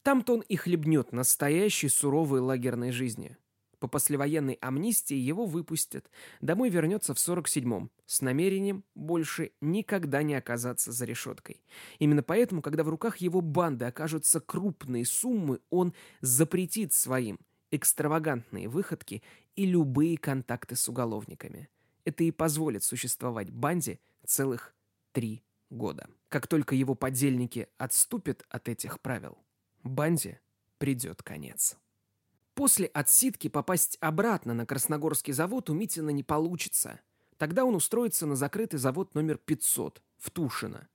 Там-то 0.03 0.33
он 0.33 0.41
и 0.41 0.57
хлебнет 0.57 1.13
настоящей 1.13 1.87
суровой 1.87 2.41
лагерной 2.41 2.91
жизни. 2.91 3.37
По 3.79 3.87
послевоенной 3.87 4.55
амнистии 4.55 5.15
его 5.15 5.45
выпустят. 5.45 6.11
Домой 6.41 6.69
вернется 6.69 7.13
в 7.13 7.17
47-м 7.17 7.91
с 8.05 8.19
намерением 8.19 8.83
больше 8.93 9.53
никогда 9.61 10.21
не 10.21 10.35
оказаться 10.35 10.91
за 10.91 11.05
решеткой. 11.05 11.63
Именно 11.99 12.23
поэтому, 12.23 12.61
когда 12.61 12.83
в 12.83 12.89
руках 12.89 13.19
его 13.19 13.39
банды 13.39 13.85
окажутся 13.85 14.41
крупные 14.41 15.05
суммы, 15.05 15.61
он 15.69 15.93
запретит 16.19 16.91
своим 16.91 17.39
экстравагантные 17.71 18.67
выходки 18.67 19.23
и 19.55 19.65
любые 19.65 20.17
контакты 20.17 20.75
с 20.75 20.89
уголовниками. 20.89 21.69
Это 22.03 22.25
и 22.25 22.31
позволит 22.31 22.83
существовать 22.83 23.49
банде 23.49 24.01
целых 24.25 24.75
три 25.11 25.43
года. 25.69 26.09
Как 26.29 26.47
только 26.47 26.75
его 26.75 26.95
подельники 26.95 27.67
отступят 27.77 28.45
от 28.49 28.69
этих 28.69 28.99
правил, 29.01 29.37
банде 29.83 30.39
придет 30.77 31.23
конец. 31.23 31.77
После 32.53 32.87
отсидки 32.87 33.47
попасть 33.47 33.97
обратно 34.01 34.53
на 34.53 34.65
Красногорский 34.65 35.33
завод 35.33 35.69
у 35.69 35.73
Митина 35.73 36.09
не 36.09 36.23
получится. 36.23 36.99
Тогда 37.37 37.65
он 37.65 37.75
устроится 37.75 38.25
на 38.25 38.35
закрытый 38.35 38.79
завод 38.79 39.15
номер 39.15 39.37
500 39.37 40.01
в 40.17 40.29
Тушино. 40.29 40.87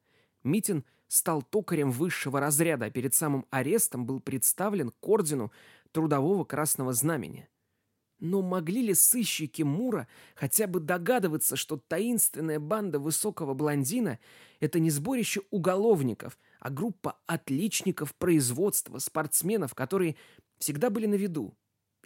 Митин 0.44 0.84
стал 1.08 1.42
токарем 1.42 1.90
высшего 1.90 2.40
разряда, 2.40 2.86
а 2.86 2.90
перед 2.90 3.14
самым 3.14 3.46
арестом 3.50 4.06
был 4.06 4.20
представлен 4.20 4.90
к 4.90 5.08
ордену 5.08 5.50
Трудового 5.92 6.44
Красного 6.44 6.92
Знамени. 6.92 7.48
Но 8.18 8.40
могли 8.40 8.82
ли 8.82 8.94
сыщики 8.94 9.62
Мура 9.62 10.08
хотя 10.34 10.66
бы 10.66 10.80
догадываться, 10.80 11.56
что 11.56 11.76
таинственная 11.76 12.58
банда 12.58 12.98
высокого 12.98 13.52
блондина– 13.52 14.18
это 14.60 14.80
не 14.80 14.90
сборище 14.90 15.42
уголовников, 15.50 16.38
а 16.60 16.70
группа 16.70 17.18
отличников 17.26 18.14
производства, 18.14 18.98
спортсменов, 18.98 19.74
которые 19.74 20.16
всегда 20.58 20.88
были 20.88 21.06
на 21.06 21.16
виду 21.16 21.54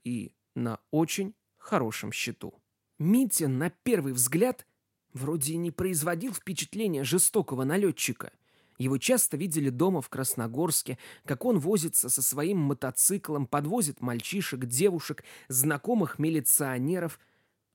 и 0.03 0.33
на 0.57 0.81
очень 0.91 1.35
хорошем 1.57 2.11
счету. 2.11 2.55
Митя 2.99 3.49
на 3.49 3.71
первый 3.71 4.13
взгляд 4.13 4.67
вроде 5.13 5.57
не 5.57 5.71
производил 5.71 6.35
впечатления 6.35 7.05
жестокого 7.05 7.65
налетчика. 7.65 8.33
Его 8.81 8.97
часто 8.97 9.37
видели 9.37 9.69
дома 9.69 10.01
в 10.01 10.09
Красногорске, 10.09 10.97
как 11.27 11.45
он 11.45 11.59
возится 11.59 12.09
со 12.09 12.23
своим 12.23 12.57
мотоциклом, 12.57 13.47
подвозит 13.47 14.01
мальчишек, 14.01 14.65
девушек, 14.65 15.23
знакомых 15.49 16.19
милиционеров. 16.19 17.21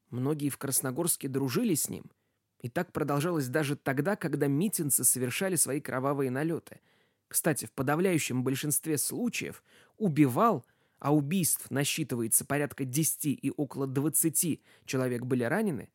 Многие 0.09 0.49
в 0.49 0.57
Красногорске 0.57 1.27
дружили 1.27 1.75
с 1.75 1.89
ним. 1.89 2.05
И 2.61 2.69
так 2.69 2.91
продолжалось 2.91 3.49
даже 3.49 3.75
тогда, 3.75 4.15
когда 4.15 4.47
митинцы 4.47 5.03
совершали 5.03 5.57
свои 5.57 5.79
кровавые 5.79 6.31
налеты. 6.31 6.79
Кстати, 7.27 7.65
в 7.65 7.71
подавляющем 7.73 8.43
большинстве 8.43 8.97
случаев 8.97 9.63
убивал, 9.99 10.65
а 10.97 11.13
убийств 11.13 11.69
насчитывается 11.69 12.45
порядка 12.45 12.83
10 12.83 13.25
и 13.27 13.53
около 13.55 13.85
20 13.85 14.59
человек 14.85 15.21
были 15.21 15.43
ранены, 15.43 15.91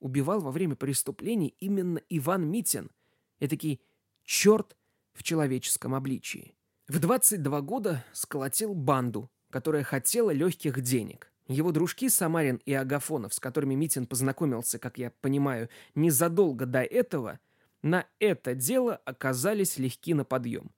убивал 0.00 0.40
во 0.40 0.50
время 0.50 0.74
преступлений 0.74 1.54
именно 1.60 2.02
Иван 2.08 2.50
Митин, 2.50 2.90
этакий 3.38 3.80
черт 4.30 4.76
в 5.12 5.24
человеческом 5.24 5.92
обличии. 5.92 6.54
В 6.86 7.00
22 7.00 7.62
года 7.62 8.04
сколотил 8.12 8.74
банду, 8.74 9.28
которая 9.50 9.82
хотела 9.82 10.30
легких 10.30 10.80
денег. 10.82 11.32
Его 11.48 11.72
дружки 11.72 12.08
Самарин 12.08 12.60
и 12.64 12.72
Агафонов, 12.72 13.34
с 13.34 13.40
которыми 13.40 13.74
Митин 13.74 14.06
познакомился, 14.06 14.78
как 14.78 14.98
я 14.98 15.10
понимаю, 15.20 15.68
незадолго 15.96 16.64
до 16.64 16.80
этого, 16.80 17.40
на 17.82 18.06
это 18.20 18.54
дело 18.54 18.94
оказались 19.04 19.78
легки 19.78 20.14
на 20.14 20.24
подъем. 20.24 20.70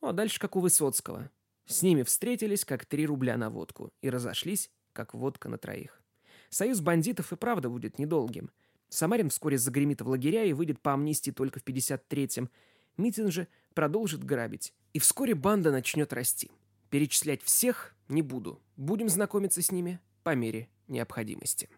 Ну 0.00 0.08
а 0.08 0.12
дальше 0.14 0.40
как 0.40 0.56
у 0.56 0.60
Высоцкого. 0.60 1.30
С 1.66 1.82
ними 1.82 2.02
встретились, 2.02 2.64
как 2.64 2.86
три 2.86 3.06
рубля 3.06 3.36
на 3.36 3.50
водку, 3.50 3.92
и 4.00 4.08
разошлись, 4.08 4.70
как 4.94 5.12
водка 5.12 5.50
на 5.50 5.58
троих. 5.58 6.00
Союз 6.48 6.80
бандитов 6.80 7.30
и 7.30 7.36
правда 7.36 7.68
будет 7.68 7.98
недолгим. 7.98 8.50
Самарин 8.88 9.28
вскоре 9.28 9.58
загремит 9.58 10.00
в 10.00 10.08
лагеря 10.08 10.44
и 10.44 10.54
выйдет 10.54 10.80
по 10.80 10.94
амнистии 10.94 11.30
только 11.30 11.60
в 11.60 11.64
53-м, 11.64 12.48
Митин 12.96 13.30
же 13.30 13.48
продолжит 13.74 14.24
грабить. 14.24 14.72
И 14.92 14.98
вскоре 14.98 15.34
банда 15.34 15.70
начнет 15.70 16.12
расти. 16.12 16.50
Перечислять 16.90 17.42
всех 17.42 17.94
не 18.08 18.22
буду. 18.22 18.60
Будем 18.76 19.08
знакомиться 19.08 19.62
с 19.62 19.70
ними 19.70 20.00
по 20.22 20.34
мере 20.34 20.68
необходимости. 20.88 21.68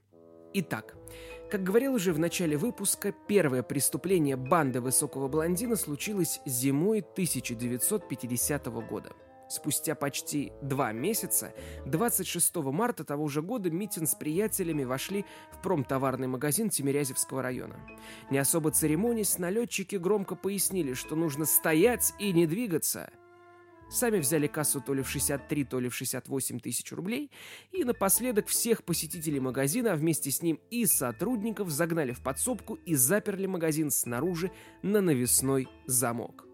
Итак, 0.54 0.96
как 1.50 1.62
говорил 1.62 1.94
уже 1.94 2.12
в 2.12 2.18
начале 2.18 2.56
выпуска, 2.56 3.12
первое 3.26 3.62
преступление 3.62 4.36
банды 4.36 4.80
высокого 4.80 5.28
блондина 5.28 5.76
случилось 5.76 6.40
зимой 6.46 7.00
1950 7.00 8.66
года– 8.66 9.12
Спустя 9.48 9.94
почти 9.94 10.52
два 10.60 10.92
месяца, 10.92 11.54
26 11.86 12.56
марта 12.56 13.04
того 13.04 13.28
же 13.28 13.40
года, 13.40 13.70
Митин 13.70 14.06
с 14.06 14.14
приятелями 14.14 14.84
вошли 14.84 15.24
в 15.52 15.62
промтоварный 15.62 16.28
магазин 16.28 16.68
Тимирязевского 16.68 17.42
района. 17.42 17.80
Не 18.30 18.38
особо 18.38 18.70
церемонясь, 18.70 19.38
налетчики 19.38 19.96
громко 19.96 20.34
пояснили, 20.34 20.92
что 20.92 21.16
нужно 21.16 21.46
стоять 21.46 22.12
и 22.18 22.32
не 22.32 22.46
двигаться. 22.46 23.10
Сами 23.90 24.18
взяли 24.18 24.48
кассу 24.48 24.82
то 24.82 24.92
ли 24.92 25.02
в 25.02 25.08
63, 25.08 25.64
то 25.64 25.80
ли 25.80 25.88
в 25.88 25.94
68 25.94 26.60
тысяч 26.60 26.92
рублей, 26.92 27.30
и 27.72 27.84
напоследок 27.84 28.48
всех 28.48 28.84
посетителей 28.84 29.40
магазина, 29.40 29.94
а 29.94 29.96
вместе 29.96 30.30
с 30.30 30.42
ним 30.42 30.60
и 30.70 30.84
сотрудников, 30.84 31.70
загнали 31.70 32.12
в 32.12 32.22
подсобку 32.22 32.74
и 32.74 32.94
заперли 32.94 33.46
магазин 33.46 33.90
снаружи 33.90 34.52
на 34.82 35.00
навесной 35.00 35.68
замок. 35.86 36.44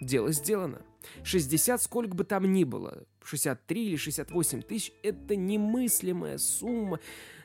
Дело 0.00 0.30
сделано. 0.30 0.82
60 1.24 1.82
сколько 1.82 2.14
бы 2.14 2.24
там 2.24 2.52
ни 2.52 2.64
было, 2.64 3.04
63 3.24 3.86
или 3.86 3.96
68 3.96 4.62
тысяч– 4.62 4.92
это 5.02 5.36
немыслимая 5.36 6.38
сумма, 6.38 7.00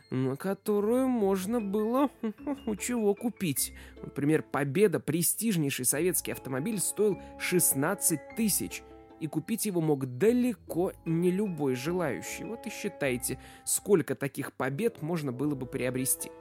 на 0.09 0.35
которую 0.35 1.07
можно 1.07 1.59
было 1.61 2.09
у 2.65 2.75
чего 2.75 3.13
купить. 3.13 3.73
Например, 4.01 4.43
«Победа»– 4.43 4.99
престижнейший 5.01 5.85
советский 5.85 6.31
автомобиль, 6.31 6.79
стоил 6.79 7.19
16 7.39 8.35
тысяч– 8.35 8.83
и 9.19 9.27
купить 9.27 9.65
его 9.65 9.81
мог 9.81 10.05
далеко 10.17 10.93
не 11.05 11.31
любой 11.31 11.75
желающий. 11.75 12.43
Вот 12.43 12.65
и 12.65 12.69
считайте, 12.69 13.39
сколько 13.65 14.15
таких 14.15 14.53
побед 14.53 15.01
можно 15.01 15.31
было 15.31 15.55
бы 15.55 15.65
приобрести. 15.65 16.31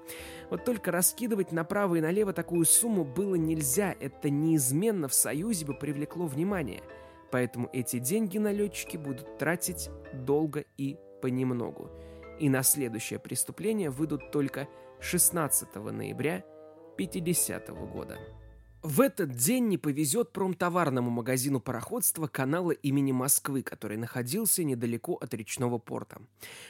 Вот 0.50 0.64
только 0.64 0.92
раскидывать 0.92 1.52
направо 1.52 1.96
и 1.96 2.00
налево 2.00 2.32
такую 2.32 2.64
сумму 2.64 3.04
было 3.04 3.34
нельзя, 3.34 3.94
это 3.98 4.30
неизменно 4.30 5.08
в 5.08 5.14
Союзе 5.14 5.66
бы 5.66 5.74
привлекло 5.74 6.26
внимание. 6.26 6.82
Поэтому 7.30 7.68
эти 7.72 7.98
деньги 7.98 8.38
налетчики 8.38 8.96
будут 8.96 9.38
тратить 9.38 9.90
долго 10.12 10.64
и 10.76 10.98
понемногу. 11.20 11.90
И 12.38 12.48
на 12.48 12.62
следующее 12.62 13.18
преступление 13.18 13.90
выйдут 13.90 14.30
только 14.30 14.68
16 15.00 15.74
ноября 15.92 16.44
50 16.96 17.68
-го 17.68 17.86
года. 17.86 18.18
В 18.88 19.00
этот 19.00 19.32
день 19.32 19.66
не 19.66 19.78
повезет 19.78 20.30
промтоварному 20.30 21.10
магазину 21.10 21.58
пароходства 21.58 22.28
канала 22.28 22.70
имени 22.70 23.10
Москвы, 23.10 23.64
который 23.64 23.96
находился 23.96 24.62
недалеко 24.62 25.14
от 25.14 25.34
речного 25.34 25.78
порта. 25.78 26.22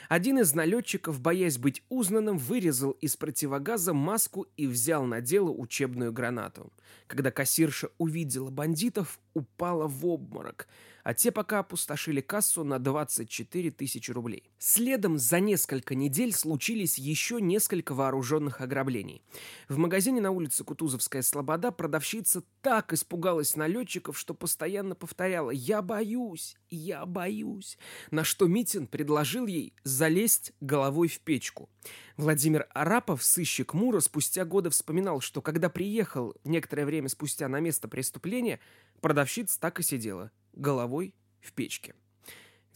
Один 0.08 0.38
из 0.38 0.54
налетчиков, 0.54 1.20
боясь 1.20 1.58
быть 1.58 1.82
узнанным, 1.90 2.38
вырезал 2.38 2.92
из 2.92 3.18
противогаза 3.18 3.92
маску 3.92 4.46
и 4.56 4.66
взял 4.66 5.04
на 5.04 5.20
дело 5.20 5.50
учебную 5.50 6.10
гранату. 6.10 6.72
Когда 7.06 7.30
кассирша 7.30 7.90
увидела 7.98 8.48
бандитов, 8.48 9.20
упала 9.34 9.86
в 9.86 10.06
обморок– 10.06 10.68
а 11.06 11.14
те 11.14 11.30
пока 11.30 11.60
опустошили 11.60 12.20
кассу 12.20 12.64
на 12.64 12.80
24 12.80 13.70
тысячи 13.70 14.10
рублей. 14.10 14.50
Следом 14.58 15.18
за 15.18 15.38
несколько 15.38 15.94
недель 15.94 16.32
случились 16.32 16.98
еще 16.98 17.40
несколько 17.40 17.94
вооруженных 17.94 18.60
ограблений. 18.60 19.22
В 19.68 19.78
магазине 19.78 20.20
на 20.20 20.32
улице 20.32 20.64
Кутузовская 20.64 21.22
Слобода 21.22 21.70
продавщица 21.70 22.42
так 22.60 22.92
испугалась 22.92 23.54
налетчиков, 23.54 24.18
что 24.18 24.34
постоянно 24.34 24.96
повторяла 24.96 25.50
«Я 25.50 25.80
боюсь! 25.80 26.56
Я 26.70 27.06
боюсь!» 27.06 27.78
На 28.10 28.24
что 28.24 28.48
Митин 28.48 28.88
предложил 28.88 29.46
ей 29.46 29.76
залезть 29.84 30.54
головой 30.60 31.06
в 31.06 31.20
печку. 31.20 31.70
Владимир 32.16 32.66
Арапов, 32.74 33.22
сыщик 33.22 33.74
Мура, 33.74 34.00
спустя 34.00 34.44
годы 34.44 34.70
вспоминал, 34.70 35.20
что 35.20 35.40
когда 35.40 35.68
приехал 35.68 36.34
некоторое 36.42 36.84
время 36.84 37.08
спустя 37.08 37.46
на 37.46 37.60
место 37.60 37.86
преступления, 37.86 38.58
продавщица 39.00 39.60
так 39.60 39.78
и 39.78 39.84
сидела– 39.84 40.32
головой 40.56 41.14
в 41.40 41.52
печке. 41.52 41.94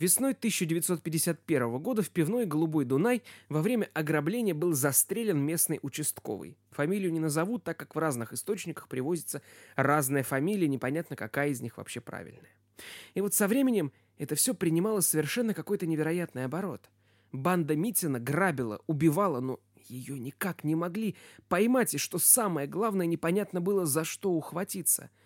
Весной 0.01 0.33
1951 0.33 1.79
года 1.79 2.01
в 2.01 2.09
пивной 2.09 2.47
«Голубой 2.47 2.87
Дунай» 2.87 3.23
во 3.51 3.61
время 3.61 3.91
ограбления 3.93 4.55
был 4.55 4.73
застрелен 4.73 5.39
местный 5.39 5.79
участковый. 5.83 6.57
Фамилию 6.71 7.13
не 7.13 7.21
назову, 7.21 7.59
так 7.59 7.77
как 7.77 7.95
в 7.95 7.99
разных 7.99 8.33
источниках 8.33 8.89
привозится 8.89 9.43
разная 9.77 10.23
фамилия, 10.23 10.69
непонятно, 10.69 11.17
какая 11.17 11.51
из 11.51 11.61
них 11.61 11.77
вообще 11.77 12.01
правильная. 12.01 12.49
И 13.13 13.21
вот 13.21 13.35
со 13.35 13.47
временем 13.47 13.93
это 14.17 14.37
все 14.37 14.55
принимало 14.55 15.01
совершенно 15.01 15.53
какой-то 15.53 15.87
невероятный 15.87 16.47
оборот. 16.47 16.89
Банда 17.31 17.77
Митина 17.77 18.19
грабила, 18.19 18.81
убивала, 18.87 19.41
но 19.41 19.61
ее 19.87 20.19
никак 20.19 20.65
не 20.65 20.75
могли 20.75 21.15
поймать, 21.49 21.93
и 21.93 21.99
что 21.99 22.19
самое 22.19 22.67
главное, 22.67 23.05
непонятно 23.05 23.61
было, 23.61 23.85
за 23.85 24.05
что 24.05 24.31
ухватиться– 24.31 25.11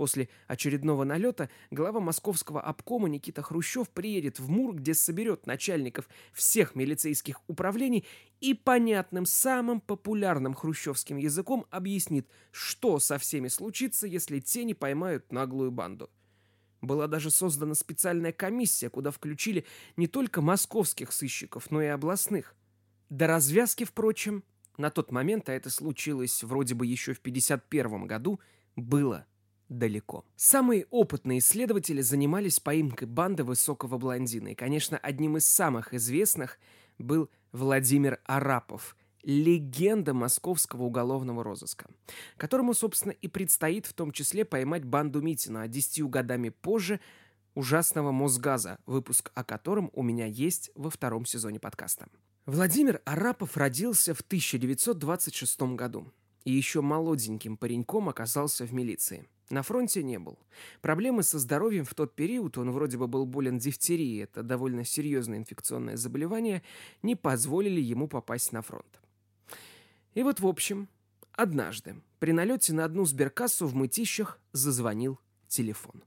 После 0.00 0.30
очередного 0.46 1.04
налета 1.04 1.50
глава 1.70 2.00
московского 2.00 2.62
обкома 2.62 3.10
Никита 3.10 3.42
Хрущев 3.42 3.90
приедет 3.90 4.40
в 4.40 4.48
МУР, 4.48 4.76
где 4.76 4.94
соберет 4.94 5.46
начальников 5.46 6.08
всех 6.32 6.74
милицейских 6.74 7.42
управлений 7.48 8.06
и 8.40 8.54
понятным, 8.54 9.26
самым 9.26 9.78
популярным 9.82 10.54
хрущевским 10.54 11.18
языком 11.18 11.66
объяснит, 11.68 12.26
что 12.50 12.98
со 12.98 13.18
всеми 13.18 13.48
случится, 13.48 14.06
если 14.06 14.40
те 14.40 14.64
не 14.64 14.72
поймают 14.72 15.32
наглую 15.32 15.70
банду. 15.70 16.08
Была 16.80 17.06
даже 17.06 17.30
создана 17.30 17.74
специальная 17.74 18.32
комиссия, 18.32 18.88
куда 18.88 19.10
включили 19.10 19.66
не 19.98 20.06
только 20.06 20.40
московских 20.40 21.12
сыщиков, 21.12 21.70
но 21.70 21.82
и 21.82 21.88
областных. 21.88 22.56
До 23.10 23.26
развязки, 23.26 23.84
впрочем, 23.84 24.44
на 24.78 24.88
тот 24.88 25.12
момент, 25.12 25.50
а 25.50 25.52
это 25.52 25.68
случилось 25.68 26.42
вроде 26.42 26.74
бы 26.74 26.86
еще 26.86 27.12
в 27.12 27.18
1951 27.18 28.06
году, 28.06 28.40
было 28.76 29.26
далеко. 29.70 30.26
Самые 30.36 30.86
опытные 30.90 31.38
исследователи 31.38 32.02
занимались 32.02 32.60
поимкой 32.60 33.08
банды 33.08 33.44
высокого 33.44 33.96
блондина. 33.96 34.48
И, 34.48 34.54
конечно, 34.54 34.98
одним 34.98 35.38
из 35.38 35.46
самых 35.46 35.94
известных 35.94 36.58
был 36.98 37.30
Владимир 37.52 38.20
Арапов, 38.24 38.96
легенда 39.22 40.12
московского 40.12 40.82
уголовного 40.82 41.44
розыска, 41.44 41.86
которому, 42.36 42.74
собственно, 42.74 43.12
и 43.12 43.28
предстоит 43.28 43.86
в 43.86 43.92
том 43.92 44.12
числе 44.12 44.44
поймать 44.44 44.84
банду 44.84 45.22
Митина, 45.22 45.62
а 45.62 45.68
десятью 45.68 46.08
годами 46.08 46.48
позже 46.48 47.00
ужасного 47.54 48.12
Мосгаза, 48.12 48.78
выпуск 48.86 49.30
о 49.34 49.44
котором 49.44 49.90
у 49.94 50.02
меня 50.02 50.26
есть 50.26 50.70
во 50.74 50.90
втором 50.90 51.26
сезоне 51.26 51.60
подкаста. 51.60 52.08
Владимир 52.46 53.02
Арапов 53.04 53.56
родился 53.56 54.14
в 54.14 54.20
1926 54.20 55.60
году 55.76 56.10
и 56.44 56.52
еще 56.52 56.80
молоденьким 56.80 57.56
пареньком 57.56 58.08
оказался 58.08 58.64
в 58.64 58.72
милиции. 58.72 59.28
На 59.50 59.64
фронте 59.64 60.04
не 60.04 60.18
был. 60.20 60.38
Проблемы 60.80 61.24
со 61.24 61.40
здоровьем 61.40 61.84
в 61.84 61.92
тот 61.94 62.14
период, 62.14 62.56
он 62.56 62.70
вроде 62.70 62.96
бы 62.96 63.08
был 63.08 63.26
болен 63.26 63.58
дифтерией, 63.58 64.22
это 64.22 64.44
довольно 64.44 64.84
серьезное 64.84 65.38
инфекционное 65.38 65.96
заболевание, 65.96 66.62
не 67.02 67.16
позволили 67.16 67.80
ему 67.80 68.06
попасть 68.06 68.52
на 68.52 68.62
фронт. 68.62 69.00
И 70.14 70.22
вот 70.22 70.38
в 70.38 70.46
общем, 70.46 70.88
однажды 71.32 72.00
при 72.20 72.30
налете 72.30 72.72
на 72.72 72.84
одну 72.84 73.04
сберкассу 73.04 73.66
в 73.66 73.74
Мытищах 73.74 74.38
зазвонил 74.52 75.18
телефон. 75.48 76.04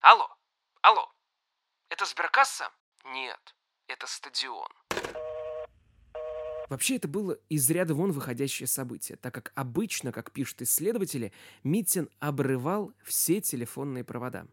Алло, 0.00 0.28
алло, 0.82 1.12
это 1.90 2.06
сберкасса? 2.06 2.70
Нет, 3.04 3.54
это 3.86 4.08
стадион. 4.08 4.68
Вообще 6.72 6.96
это 6.96 7.06
было 7.06 7.38
из 7.50 7.68
ряда 7.68 7.94
вон 7.94 8.12
выходящее 8.12 8.66
событие, 8.66 9.18
так 9.20 9.34
как 9.34 9.52
обычно, 9.54 10.10
как 10.10 10.32
пишут 10.32 10.62
исследователи, 10.62 11.30
Митин 11.64 12.08
обрывал 12.18 12.94
все 13.04 13.42
телефонные 13.42 14.04
провода. 14.04 14.46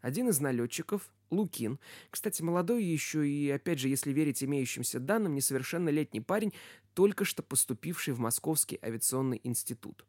Один 0.00 0.30
из 0.30 0.40
налетчиков, 0.40 1.12
Лукин, 1.28 1.78
кстати, 2.08 2.40
молодой 2.40 2.82
еще 2.82 3.28
и, 3.28 3.50
опять 3.50 3.80
же, 3.80 3.90
если 3.90 4.12
верить 4.14 4.42
имеющимся 4.42 4.98
данным, 4.98 5.34
несовершеннолетний 5.34 6.22
парень, 6.22 6.54
только 6.94 7.26
что 7.26 7.42
поступивший 7.42 8.14
в 8.14 8.18
Московский 8.18 8.78
авиационный 8.82 9.42
институт. 9.44 10.06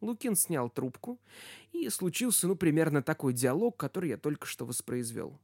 Лукин 0.00 0.34
снял 0.34 0.70
трубку, 0.70 1.20
и 1.72 1.90
случился, 1.90 2.48
ну, 2.48 2.56
примерно 2.56 3.02
такой 3.02 3.34
диалог, 3.34 3.76
который 3.76 4.08
я 4.08 4.16
только 4.16 4.46
что 4.46 4.64
воспроизвел. 4.64 5.38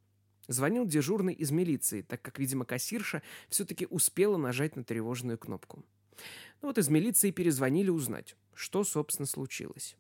Звонил 0.49 0.87
дежурный 0.87 1.35
из 1.35 1.51
милиции, 1.51 2.03
так 2.03 2.21
как, 2.21 2.39
видимо, 2.39 2.65
кассирша 2.65 3.23
все-таки 3.49 3.87
успела 3.89 4.37
нажать 4.37 4.77
на 4.77 4.85
тревожную 4.85 5.39
кнопку. 5.39 5.85
Ну 6.61 6.69
вот 6.69 6.79
из 6.79 6.89
милиции 6.89 7.31
перезвонили 7.31 7.91
узнать, 7.91 8.37
что, 8.55 8.85
собственно, 8.85 9.27
случилось. 9.27 9.97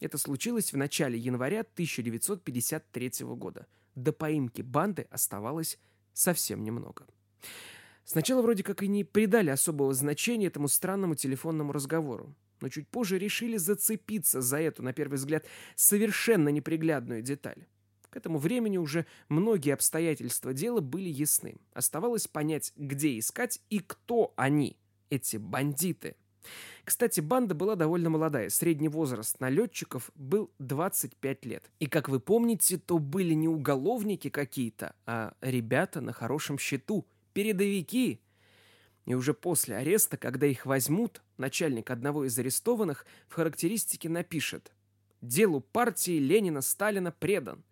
Это 0.00 0.18
случилось 0.18 0.72
в 0.72 0.76
начале 0.76 1.18
января 1.18 1.60
1953 1.60 3.12
года. 3.20 3.66
До 3.94 4.12
поимки 4.12 4.62
банды 4.62 5.06
оставалось 5.10 5.78
совсем 6.12 6.62
немного. 6.62 7.06
Сначала 8.04 8.42
вроде 8.42 8.62
как 8.62 8.82
и 8.82 8.88
не 8.88 9.04
придали 9.04 9.50
особого 9.50 9.94
значения 9.94 10.48
этому 10.48 10.68
странному 10.68 11.14
телефонному 11.14 11.72
разговору, 11.72 12.34
но 12.60 12.68
чуть 12.68 12.88
позже 12.88 13.18
решили 13.18 13.56
зацепиться 13.56 14.40
за 14.42 14.58
эту, 14.58 14.82
на 14.82 14.92
первый 14.92 15.14
взгляд, 15.14 15.46
совершенно 15.74 16.48
неприглядную 16.48 17.22
деталь. 17.22 17.66
К 18.14 18.16
этому 18.16 18.38
времени 18.38 18.78
уже 18.78 19.06
многие 19.28 19.74
обстоятельства 19.74 20.52
дела 20.52 20.78
были 20.78 21.08
ясны. 21.08 21.56
Оставалось 21.72 22.28
понять, 22.28 22.72
где 22.76 23.18
искать 23.18 23.60
и 23.70 23.80
кто 23.80 24.32
они, 24.36 24.76
эти 25.10 25.36
бандиты. 25.36 26.14
Кстати, 26.84 27.18
банда 27.18 27.56
была 27.56 27.74
довольно 27.74 28.10
молодая. 28.10 28.50
Средний 28.50 28.86
возраст 28.86 29.40
налетчиков 29.40 30.12
был 30.14 30.52
25 30.60 31.44
лет. 31.44 31.72
И, 31.80 31.86
как 31.86 32.08
вы 32.08 32.20
помните, 32.20 32.78
то 32.78 33.00
были 33.00 33.34
не 33.34 33.48
уголовники 33.48 34.30
какие-то, 34.30 34.94
а 35.06 35.34
ребята 35.40 36.00
на 36.00 36.12
хорошем 36.12 36.56
счету, 36.56 37.08
передовики. 37.32 38.20
И 39.06 39.14
уже 39.14 39.34
после 39.34 39.74
ареста, 39.74 40.16
когда 40.16 40.46
их 40.46 40.66
возьмут, 40.66 41.20
начальник 41.36 41.90
одного 41.90 42.26
из 42.26 42.38
арестованных 42.38 43.06
в 43.26 43.34
характеристике 43.34 44.08
напишет 44.08 44.72
«Делу 45.20 45.60
партии 45.60 46.20
Ленина 46.20 46.60
Сталина 46.60 47.10
предан. 47.10 47.64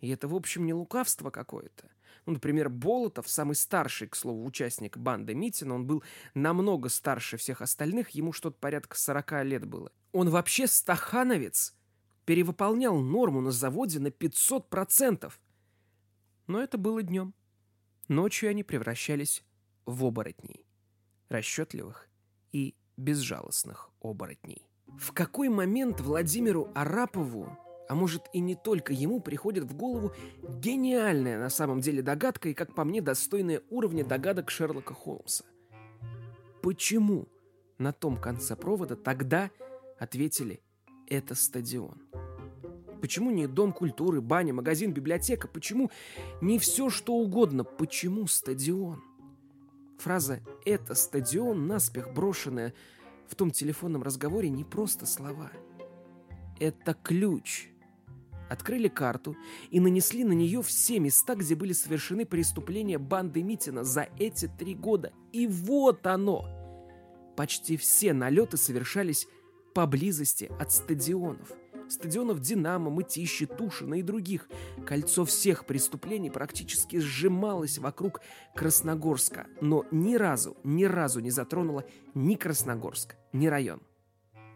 И 0.00 0.08
это, 0.08 0.28
в 0.28 0.34
общем, 0.34 0.64
не 0.64 0.72
лукавство 0.72 1.30
какое-то. 1.30 1.90
Ну, 2.26 2.34
например, 2.34 2.68
Болотов, 2.68 3.28
самый 3.28 3.54
старший, 3.54 4.08
к 4.08 4.16
слову, 4.16 4.44
участник 4.44 4.96
банды 4.96 5.34
Митина, 5.34 5.74
он 5.74 5.86
был 5.86 6.02
намного 6.34 6.88
старше 6.88 7.36
всех 7.36 7.62
остальных, 7.62 8.10
ему 8.10 8.32
что-то 8.32 8.56
порядка 8.58 8.98
40 8.98 9.44
лет 9.44 9.64
было. 9.66 9.92
Он 10.12 10.30
вообще 10.30 10.66
стахановец, 10.66 11.74
перевыполнял 12.24 12.96
норму 12.98 13.40
на 13.40 13.50
заводе 13.50 13.98
на 13.98 14.08
500%. 14.08 15.32
Но 16.46 16.62
это 16.62 16.78
было 16.78 17.02
днем. 17.02 17.34
Ночью 18.08 18.50
они 18.50 18.62
превращались 18.62 19.44
в 19.84 20.04
оборотней. 20.04 20.66
Расчетливых 21.28 22.08
и 22.52 22.74
безжалостных 22.96 23.90
оборотней. 24.00 24.66
В 24.86 25.12
какой 25.12 25.48
момент 25.48 26.00
Владимиру 26.00 26.70
Арапову 26.74 27.56
а 27.90 27.96
может 27.96 28.30
и 28.32 28.38
не 28.38 28.54
только 28.54 28.92
ему 28.92 29.18
приходит 29.18 29.64
в 29.64 29.76
голову 29.76 30.12
гениальная 30.48 31.40
на 31.40 31.50
самом 31.50 31.80
деле 31.80 32.02
догадка 32.02 32.48
и, 32.48 32.54
как 32.54 32.72
по 32.72 32.84
мне, 32.84 33.02
достойная 33.02 33.62
уровня 33.68 34.04
догадок 34.04 34.48
Шерлока 34.48 34.94
Холмса. 34.94 35.44
Почему 36.62 37.26
на 37.78 37.92
том 37.92 38.16
конце 38.16 38.54
провода 38.54 38.94
тогда 38.94 39.50
ответили 39.98 40.62
«это 41.08 41.34
стадион»? 41.34 42.00
Почему 43.00 43.32
не 43.32 43.48
дом 43.48 43.72
культуры, 43.72 44.20
баня, 44.20 44.54
магазин, 44.54 44.92
библиотека? 44.92 45.48
Почему 45.48 45.90
не 46.40 46.60
все, 46.60 46.90
что 46.90 47.14
угодно? 47.14 47.64
Почему 47.64 48.28
стадион? 48.28 49.02
Фраза 49.98 50.38
«это 50.64 50.94
стадион», 50.94 51.66
наспех 51.66 52.14
брошенная 52.14 52.72
в 53.26 53.34
том 53.34 53.50
телефонном 53.50 54.04
разговоре 54.04 54.48
не 54.48 54.62
просто 54.62 55.06
слова. 55.06 55.50
Это 56.60 56.94
ключ. 56.94 57.70
Открыли 58.50 58.88
карту 58.88 59.36
и 59.70 59.78
нанесли 59.78 60.24
на 60.24 60.32
нее 60.32 60.60
все 60.60 60.98
места, 60.98 61.36
где 61.36 61.54
были 61.54 61.72
совершены 61.72 62.26
преступления 62.26 62.98
банды 62.98 63.44
Митина 63.44 63.84
за 63.84 64.08
эти 64.18 64.48
три 64.48 64.74
года. 64.74 65.12
И 65.32 65.46
вот 65.46 66.04
оно! 66.04 66.44
Почти 67.36 67.76
все 67.76 68.12
налеты 68.12 68.56
совершались 68.56 69.28
поблизости 69.72 70.50
от 70.58 70.72
стадионов. 70.72 71.52
Стадионов 71.88 72.40
«Динамо», 72.40 72.90
«Мытищи», 72.90 73.46
«Тушина» 73.46 73.94
и 73.94 74.02
других. 74.02 74.48
Кольцо 74.84 75.24
всех 75.24 75.64
преступлений 75.64 76.30
практически 76.30 76.98
сжималось 76.98 77.78
вокруг 77.78 78.20
Красногорска, 78.56 79.46
но 79.60 79.84
ни 79.92 80.16
разу, 80.16 80.56
ни 80.64 80.84
разу 80.84 81.20
не 81.20 81.30
затронуло 81.30 81.84
ни 82.14 82.34
Красногорск, 82.34 83.14
ни 83.32 83.46
район. 83.46 83.80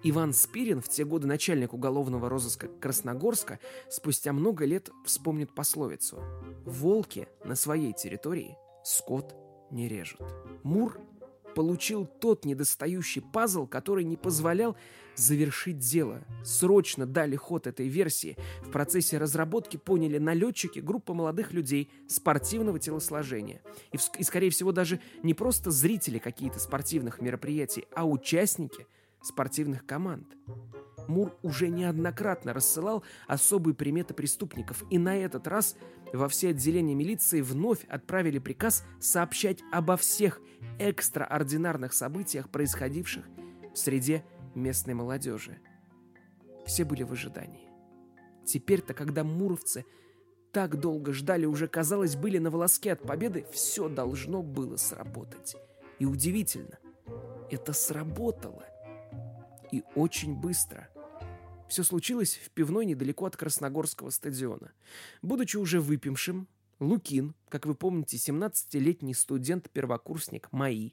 Иван 0.06 0.34
Спирин, 0.34 0.82
в 0.82 0.88
те 0.90 1.06
годы 1.06 1.26
начальник 1.26 1.72
уголовного 1.72 2.28
розыска 2.28 2.68
Красногорска, 2.68 3.58
спустя 3.88 4.34
много 4.34 4.66
лет 4.66 4.90
вспомнит 5.06 5.54
пословицу 5.54 6.22
«Волки 6.66 7.26
на 7.42 7.56
своей 7.56 7.94
территории 7.94 8.58
скот 8.84 9.34
не 9.70 9.88
режут». 9.88 10.20
Мур 10.62 11.00
получил 11.54 12.04
тот 12.04 12.44
недостающий 12.44 13.22
пазл, 13.22 13.66
который 13.66 14.04
не 14.04 14.18
позволял 14.18 14.76
завершить 15.14 15.78
дело. 15.78 16.22
Срочно 16.44 17.06
дали 17.06 17.36
ход 17.36 17.66
этой 17.66 17.88
версии. 17.88 18.36
В 18.62 18.70
процессе 18.70 19.16
разработки 19.16 19.78
поняли 19.78 20.18
налетчики 20.18 20.80
группа 20.80 21.14
молодых 21.14 21.54
людей 21.54 21.90
спортивного 22.08 22.78
телосложения. 22.78 23.62
И, 23.92 23.98
и, 24.18 24.22
скорее 24.22 24.50
всего, 24.50 24.72
даже 24.72 25.00
не 25.22 25.32
просто 25.32 25.70
зрители 25.70 26.18
каких-то 26.18 26.58
спортивных 26.58 27.22
мероприятий, 27.22 27.86
а 27.94 28.06
участники 28.06 28.86
спортивных 29.24 29.86
команд. 29.86 30.36
Мур 31.08 31.36
уже 31.42 31.68
неоднократно 31.68 32.52
рассылал 32.52 33.02
особые 33.26 33.74
приметы 33.74 34.14
преступников, 34.14 34.84
и 34.90 34.98
на 34.98 35.16
этот 35.16 35.46
раз 35.46 35.76
во 36.12 36.28
все 36.28 36.50
отделения 36.50 36.94
милиции 36.94 37.40
вновь 37.40 37.84
отправили 37.88 38.38
приказ 38.38 38.84
сообщать 39.00 39.62
обо 39.72 39.96
всех 39.96 40.40
экстраординарных 40.78 41.92
событиях, 41.92 42.48
происходивших 42.50 43.24
в 43.74 43.78
среде 43.78 44.24
местной 44.54 44.94
молодежи. 44.94 45.58
Все 46.66 46.84
были 46.84 47.02
в 47.02 47.12
ожидании. 47.12 47.68
Теперь-то, 48.46 48.94
когда 48.94 49.24
муровцы 49.24 49.84
так 50.52 50.78
долго 50.78 51.12
ждали, 51.12 51.46
уже, 51.46 51.66
казалось, 51.66 52.16
были 52.16 52.38
на 52.38 52.50
волоске 52.50 52.92
от 52.92 53.02
победы, 53.02 53.44
все 53.52 53.88
должно 53.88 54.42
было 54.42 54.76
сработать. 54.76 55.56
И 55.98 56.06
удивительно, 56.06 56.78
это 57.50 57.72
сработало. 57.72 58.64
И 59.74 59.82
очень 59.96 60.36
быстро. 60.36 60.88
Все 61.68 61.82
случилось 61.82 62.36
в 62.36 62.50
пивной 62.50 62.86
недалеко 62.86 63.26
от 63.26 63.36
Красногорского 63.36 64.10
стадиона. 64.10 64.70
Будучи 65.20 65.56
уже 65.56 65.80
выпившим, 65.80 66.46
Лукин, 66.78 67.34
как 67.48 67.66
вы 67.66 67.74
помните, 67.74 68.16
17-летний 68.16 69.14
студент-первокурсник 69.14 70.52
МАИ, 70.52 70.92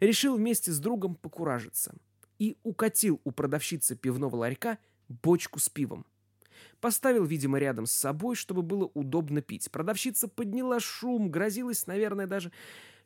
решил 0.00 0.38
вместе 0.38 0.72
с 0.72 0.78
другом 0.78 1.14
покуражиться 1.14 1.94
и 2.38 2.56
укатил 2.62 3.20
у 3.24 3.32
продавщицы 3.32 3.96
пивного 3.96 4.36
ларька 4.36 4.78
бочку 5.10 5.58
с 5.58 5.68
пивом. 5.68 6.06
Поставил, 6.80 7.26
видимо, 7.26 7.58
рядом 7.58 7.84
с 7.84 7.92
собой, 7.92 8.34
чтобы 8.34 8.62
было 8.62 8.90
удобно 8.94 9.42
пить. 9.42 9.70
Продавщица 9.70 10.26
подняла 10.26 10.80
шум, 10.80 11.30
грозилась, 11.30 11.86
наверное, 11.86 12.26
даже 12.26 12.50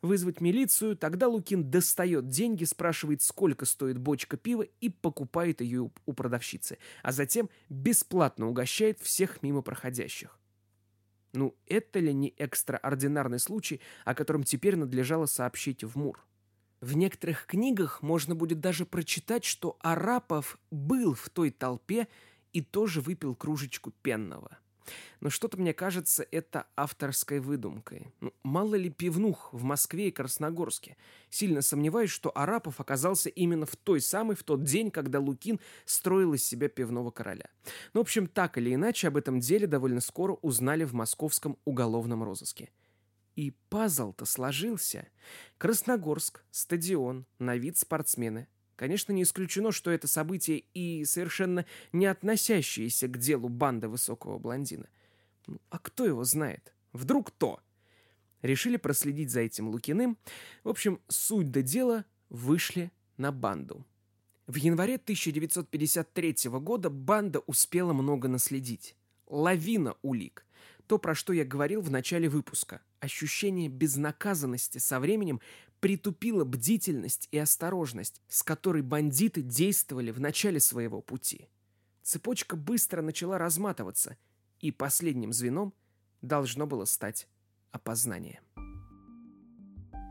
вызвать 0.01 0.41
милицию. 0.41 0.97
Тогда 0.97 1.27
Лукин 1.27 1.69
достает 1.69 2.29
деньги, 2.29 2.63
спрашивает, 2.63 3.21
сколько 3.21 3.65
стоит 3.65 3.97
бочка 3.97 4.37
пива 4.37 4.63
и 4.79 4.89
покупает 4.89 5.61
ее 5.61 5.91
у 6.05 6.13
продавщицы. 6.13 6.77
А 7.03 7.11
затем 7.11 7.49
бесплатно 7.69 8.47
угощает 8.47 8.99
всех 8.99 9.41
мимо 9.43 9.61
проходящих. 9.61 10.39
Ну, 11.33 11.55
это 11.65 11.99
ли 11.99 12.13
не 12.13 12.33
экстраординарный 12.37 13.39
случай, 13.39 13.79
о 14.03 14.13
котором 14.13 14.43
теперь 14.43 14.75
надлежало 14.75 15.27
сообщить 15.27 15.83
в 15.83 15.97
МУР? 15.97 16.25
В 16.81 16.97
некоторых 16.97 17.45
книгах 17.45 18.01
можно 18.01 18.35
будет 18.35 18.59
даже 18.59 18.85
прочитать, 18.85 19.45
что 19.45 19.77
Арапов 19.81 20.57
был 20.71 21.13
в 21.13 21.29
той 21.29 21.51
толпе 21.51 22.07
и 22.53 22.61
тоже 22.61 23.01
выпил 23.01 23.35
кружечку 23.35 23.91
пенного. 24.01 24.57
Но 25.19 25.29
что-то, 25.29 25.57
мне 25.57 25.73
кажется, 25.73 26.25
это 26.31 26.67
авторской 26.75 27.39
выдумкой. 27.39 28.07
Ну, 28.19 28.33
мало 28.43 28.75
ли 28.75 28.89
пивнух 28.89 29.49
в 29.53 29.63
Москве 29.63 30.07
и 30.07 30.11
Красногорске. 30.11 30.97
Сильно 31.29 31.61
сомневаюсь, 31.61 32.09
что 32.09 32.31
Арапов 32.35 32.79
оказался 32.79 33.29
именно 33.29 33.65
в 33.65 33.75
той 33.75 34.01
самой, 34.01 34.35
в 34.35 34.43
тот 34.43 34.63
день, 34.63 34.91
когда 34.91 35.19
Лукин 35.19 35.59
строил 35.85 36.33
из 36.33 36.43
себя 36.43 36.69
пивного 36.69 37.11
короля. 37.11 37.49
Ну, 37.93 37.99
в 37.99 38.03
общем, 38.03 38.27
так 38.27 38.57
или 38.57 38.73
иначе, 38.73 39.07
об 39.07 39.17
этом 39.17 39.39
деле 39.39 39.67
довольно 39.67 40.01
скоро 40.01 40.33
узнали 40.41 40.83
в 40.83 40.93
московском 40.93 41.57
уголовном 41.65 42.23
розыске. 42.23 42.69
И 43.35 43.51
пазл-то 43.69 44.25
сложился. 44.25 45.07
Красногорск, 45.57 46.43
стадион, 46.51 47.25
на 47.39 47.55
вид 47.55 47.77
спортсмены, 47.77 48.47
Конечно, 48.75 49.11
не 49.11 49.23
исключено, 49.23 49.71
что 49.71 49.91
это 49.91 50.07
событие 50.07 50.63
и 50.73 51.05
совершенно 51.05 51.65
не 51.91 52.05
относящееся 52.05 53.07
к 53.07 53.17
делу 53.17 53.49
банды 53.49 53.87
высокого 53.87 54.39
блондина. 54.39 54.87
Ну, 55.47 55.59
а 55.69 55.79
кто 55.79 56.05
его 56.05 56.23
знает? 56.23 56.73
Вдруг 56.93 57.27
кто? 57.27 57.59
Решили 58.41 58.77
проследить 58.77 59.31
за 59.31 59.41
этим 59.41 59.69
Лукиным. 59.69 60.17
В 60.63 60.69
общем, 60.69 60.99
суть 61.07 61.51
до 61.51 61.61
дела 61.61 62.05
вышли 62.29 62.91
на 63.17 63.31
банду. 63.31 63.85
В 64.47 64.55
январе 64.55 64.95
1953 64.95 66.35
года 66.59 66.89
банда 66.89 67.39
успела 67.39 67.93
много 67.93 68.27
наследить. 68.27 68.95
Лавина 69.27 69.95
улик. 70.01 70.45
То, 70.87 70.97
про 70.97 71.15
что 71.15 71.31
я 71.31 71.45
говорил 71.45 71.81
в 71.81 71.89
начале 71.89 72.27
выпуска. 72.27 72.81
Ощущение 72.99 73.69
безнаказанности 73.69 74.77
со 74.77 74.99
временем 74.99 75.39
притупила 75.81 76.45
бдительность 76.45 77.27
и 77.31 77.37
осторожность, 77.37 78.21
с 78.29 78.43
которой 78.43 78.83
бандиты 78.83 79.41
действовали 79.41 80.11
в 80.11 80.21
начале 80.21 80.59
своего 80.59 81.01
пути. 81.01 81.49
Цепочка 82.03 82.55
быстро 82.55 83.01
начала 83.01 83.37
разматываться, 83.37 84.15
и 84.59 84.71
последним 84.71 85.33
звеном 85.33 85.73
должно 86.21 86.67
было 86.67 86.85
стать 86.85 87.27
опознание. 87.71 88.41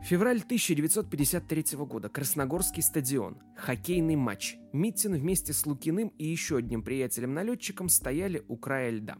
Февраль 0.03 0.41
1953 0.41 1.77
года. 1.85 2.09
Красногорский 2.09 2.81
стадион. 2.81 3.37
Хоккейный 3.55 4.15
матч. 4.15 4.57
Митин 4.73 5.13
вместе 5.13 5.53
с 5.53 5.65
Лукиным 5.65 6.09
и 6.17 6.25
еще 6.25 6.57
одним 6.57 6.81
приятелем-налетчиком 6.81 7.87
стояли 7.87 8.43
у 8.47 8.57
края 8.57 8.89
льда. 8.89 9.17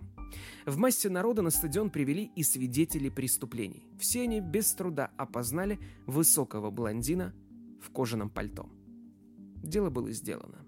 В 0.65 0.77
массе 0.77 1.09
народа 1.09 1.41
на 1.41 1.49
стадион 1.49 1.89
привели 1.89 2.31
и 2.35 2.43
свидетелей 2.43 3.09
преступлений. 3.09 3.87
Все 3.99 4.23
они 4.23 4.39
без 4.39 4.73
труда 4.73 5.11
опознали 5.17 5.79
высокого 6.05 6.71
блондина 6.71 7.33
в 7.81 7.89
кожаном 7.91 8.29
пальто. 8.29 8.69
Дело 9.63 9.89
было 9.89 10.11
сделано. 10.11 10.65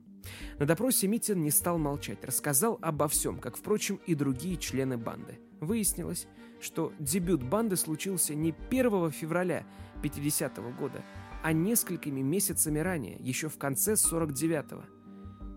На 0.59 0.65
допросе 0.65 1.07
Митин 1.07 1.41
не 1.41 1.51
стал 1.51 1.77
молчать, 1.77 2.23
рассказал 2.23 2.79
обо 2.81 3.07
всем, 3.07 3.39
как, 3.39 3.57
впрочем, 3.57 3.99
и 4.05 4.15
другие 4.15 4.57
члены 4.57 4.97
банды. 4.97 5.39
Выяснилось, 5.59 6.27
что 6.61 6.93
дебют 6.99 7.43
банды 7.43 7.75
случился 7.75 8.35
не 8.35 8.53
1 8.69 9.11
февраля 9.11 9.65
50 10.01 10.57
-го 10.59 10.77
года, 10.77 11.03
а 11.43 11.51
несколькими 11.51 12.21
месяцами 12.21 12.79
ранее, 12.79 13.17
еще 13.19 13.49
в 13.49 13.57
конце 13.57 13.93
49-го. 13.93 14.83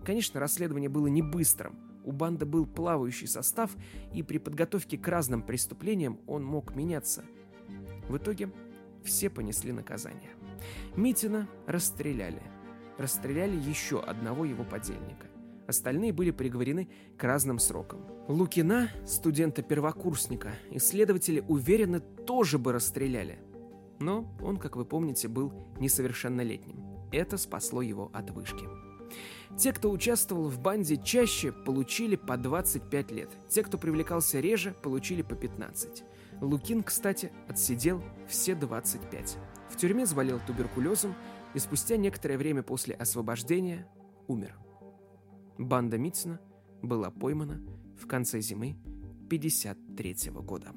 Конечно, 0.05 0.39
расследование 0.39 0.89
было 0.89 1.07
не 1.07 1.21
быстрым, 1.21 1.77
у 2.07 2.13
банды 2.13 2.45
был 2.45 2.65
плавающий 2.65 3.27
состав, 3.27 3.75
и 4.13 4.23
при 4.23 4.37
подготовке 4.37 4.97
к 4.97 5.05
разным 5.09 5.43
преступлениям 5.43 6.19
он 6.25 6.43
мог 6.43 6.73
меняться. 6.73 7.25
В 8.07 8.15
итоге 8.15 8.49
все 9.03 9.29
понесли 9.29 9.73
наказание. 9.73 10.31
Митина 10.95 11.49
расстреляли. 11.67 12.41
Расстреляли 12.97 13.57
еще 13.57 13.99
одного 13.99 14.45
его 14.45 14.63
подельника. 14.63 15.27
Остальные 15.67 16.13
были 16.13 16.31
приговорены 16.31 16.87
к 17.17 17.23
разным 17.25 17.59
срокам. 17.59 17.99
Лукина, 18.29 18.89
студента-первокурсника, 19.05 20.53
исследователи 20.71 21.43
уверены 21.45 21.99
тоже 21.99 22.57
бы 22.57 22.71
расстреляли. 22.71 23.37
Но 23.99 24.33
он, 24.41 24.57
как 24.57 24.77
вы 24.77 24.85
помните, 24.85 25.27
был 25.27 25.51
несовершеннолетним. 25.81 26.85
Это 27.11 27.37
спасло 27.37 27.81
его 27.81 28.09
от 28.13 28.31
вышки. 28.31 28.86
Те, 29.57 29.73
кто 29.73 29.89
участвовал 29.89 30.49
в 30.49 30.59
банде 30.59 30.97
чаще, 30.97 31.51
получили 31.51 32.15
по 32.15 32.37
25 32.37 33.11
лет. 33.11 33.29
Те, 33.49 33.63
кто 33.63 33.79
привлекался 33.79 34.39
реже, 34.39 34.75
получили 34.83 35.23
по 35.23 35.35
15. 35.35 36.03
Лукин, 36.41 36.83
кстати, 36.83 37.31
отсидел 37.47 38.03
все 38.27 38.53
25. 38.53 39.37
В 39.69 39.75
тюрьме 39.75 40.05
заболел 40.05 40.39
туберкулезом 40.45 41.15
и 41.55 41.59
спустя 41.59 41.97
некоторое 41.97 42.37
время 42.37 42.61
после 42.61 42.93
освобождения 42.93 43.87
умер. 44.27 44.55
Банда 45.57 45.97
Митцина 45.97 46.39
была 46.83 47.09
поймана 47.09 47.59
в 47.99 48.05
конце 48.05 48.41
зимы 48.41 48.77
53 49.27 50.29
года. 50.33 50.71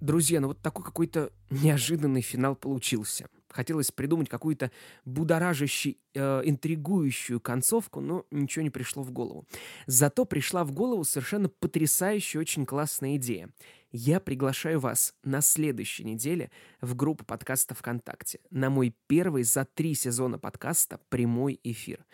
Друзья, 0.00 0.40
ну 0.40 0.48
вот 0.48 0.60
такой 0.60 0.84
какой-то 0.84 1.32
неожиданный 1.50 2.22
финал 2.22 2.56
получился– 2.56 3.28
Хотелось 3.50 3.90
придумать 3.90 4.28
какую-то 4.28 4.70
будоражащую, 5.04 5.96
э, 6.14 6.42
интригующую 6.44 7.40
концовку, 7.40 8.00
но 8.00 8.24
ничего 8.30 8.62
не 8.62 8.70
пришло 8.70 9.02
в 9.02 9.10
голову. 9.10 9.44
Зато 9.86 10.24
пришла 10.24 10.64
в 10.64 10.72
голову 10.72 11.04
совершенно 11.04 11.48
потрясающая, 11.48 12.40
очень 12.40 12.64
классная 12.64 13.16
идея. 13.16 13.50
Я 13.90 14.20
приглашаю 14.20 14.78
вас 14.78 15.14
на 15.24 15.40
следующей 15.40 16.04
неделе 16.04 16.52
в 16.80 16.94
группу 16.94 17.24
подкаста 17.24 17.74
ВКонтакте 17.74 18.38
на 18.50 18.70
мой 18.70 18.94
первый 19.08 19.42
за 19.42 19.64
три 19.64 19.94
сезона 19.94 20.38
подкаста 20.38 21.00
«Прямой 21.08 21.58
эфир». 21.64 22.04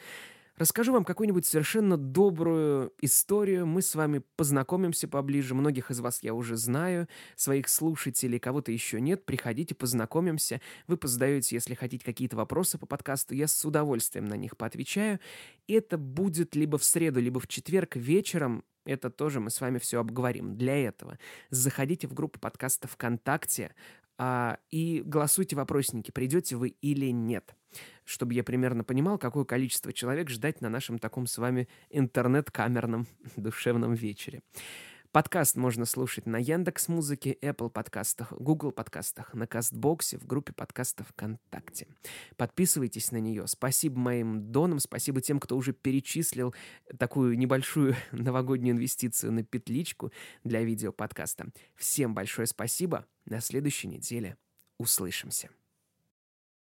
Расскажу 0.57 0.95
вам 0.95 1.05
какую-нибудь 1.05 1.45
совершенно 1.45 1.99
добрую 1.99 2.91
историю. 3.03 3.67
Мы 3.67 3.83
с 3.83 3.95
вами 3.95 4.23
познакомимся 4.37 5.07
поближе. 5.07 5.55
Многих 5.55 5.91
из 5.91 6.01
вас 6.01 6.23
я 6.23 6.33
уже 6.33 6.57
знаю, 6.57 7.09
своих 7.35 7.69
слушателей, 7.69 8.39
кого-то 8.39 8.73
еще 8.73 8.99
нет. 8.99 9.27
Приходите, 9.27 9.75
познакомимся. 9.75 10.63
Вы 10.87 10.97
позадаете, 10.97 11.57
если 11.57 11.75
хотите, 11.75 12.07
какие-то 12.07 12.37
вопросы 12.37 12.79
по 12.79 12.87
подкасту. 12.87 13.35
Я 13.35 13.49
с 13.49 13.65
удовольствием 13.67 14.25
на 14.25 14.35
них 14.35 14.57
поотвечаю. 14.57 15.21
Это 15.69 15.99
будет 15.99 16.57
либо 16.57 16.79
в 16.79 16.85
среду, 16.85 17.21
либо 17.21 17.39
в 17.39 17.49
четверг 17.49 17.95
вечером. 17.97 18.65
Это 18.87 19.11
тоже 19.11 19.41
мы 19.41 19.51
с 19.51 19.61
вами 19.61 19.79
все 19.79 20.01
обговорим. 20.01 20.57
Для 20.57 20.77
этого 20.77 21.19
заходите 21.51 22.07
в 22.07 22.15
группу 22.15 22.39
подкаста 22.39 22.89
ВКонтакте 22.89 23.75
а, 24.19 24.59
и 24.71 25.03
голосуйте 25.05 25.57
вопросники, 25.57 26.11
придете 26.11 26.57
вы 26.57 26.69
или 26.69 27.11
нет 27.11 27.55
чтобы 28.05 28.35
я 28.35 28.45
примерно 28.45 28.85
понимал, 28.85 29.19
какое 29.19 29.45
количество 29.45 29.93
человек 29.93 30.31
ждать 30.31 30.61
на 30.61 30.69
нашем 30.69 30.99
таком 30.99 31.27
с 31.27 31.37
вами 31.39 31.69
интернет-камерном 31.91 33.07
душевном 33.37 33.95
вечере. 33.95 34.43
Подкаст 35.17 35.57
можно 35.57 35.87
слушать 35.87 36.27
на 36.27 36.37
Яндекс 36.37 36.89
Музыке, 36.89 37.39
Apple 37.41 37.71
подкастах, 37.71 38.35
Google 38.35 38.71
подкастах, 38.71 39.33
на 39.33 39.47
Кастбоксе, 39.47 40.19
в 40.19 40.27
группе 40.27 40.53
подкастов 40.53 41.09
ВКонтакте. 41.09 41.89
Подписывайтесь 42.37 43.13
на 43.13 43.17
нее. 43.17 43.47
Спасибо 43.47 43.99
моим 43.99 44.53
донам, 44.53 44.79
спасибо 44.79 45.23
тем, 45.23 45.41
кто 45.41 45.57
уже 45.57 45.73
перечислил 45.73 46.55
такую 46.99 47.39
небольшую 47.39 47.97
новогоднюю 48.13 48.75
инвестицию 48.75 49.33
на 49.33 49.43
петличку 49.43 50.13
для 50.45 50.63
видеоподкаста. 50.63 51.47
Всем 51.77 52.13
большое 52.13 52.47
спасибо. 52.47 53.07
На 53.25 53.41
следующей 53.41 53.89
неделе 53.89 54.37
услышимся. 54.79 55.49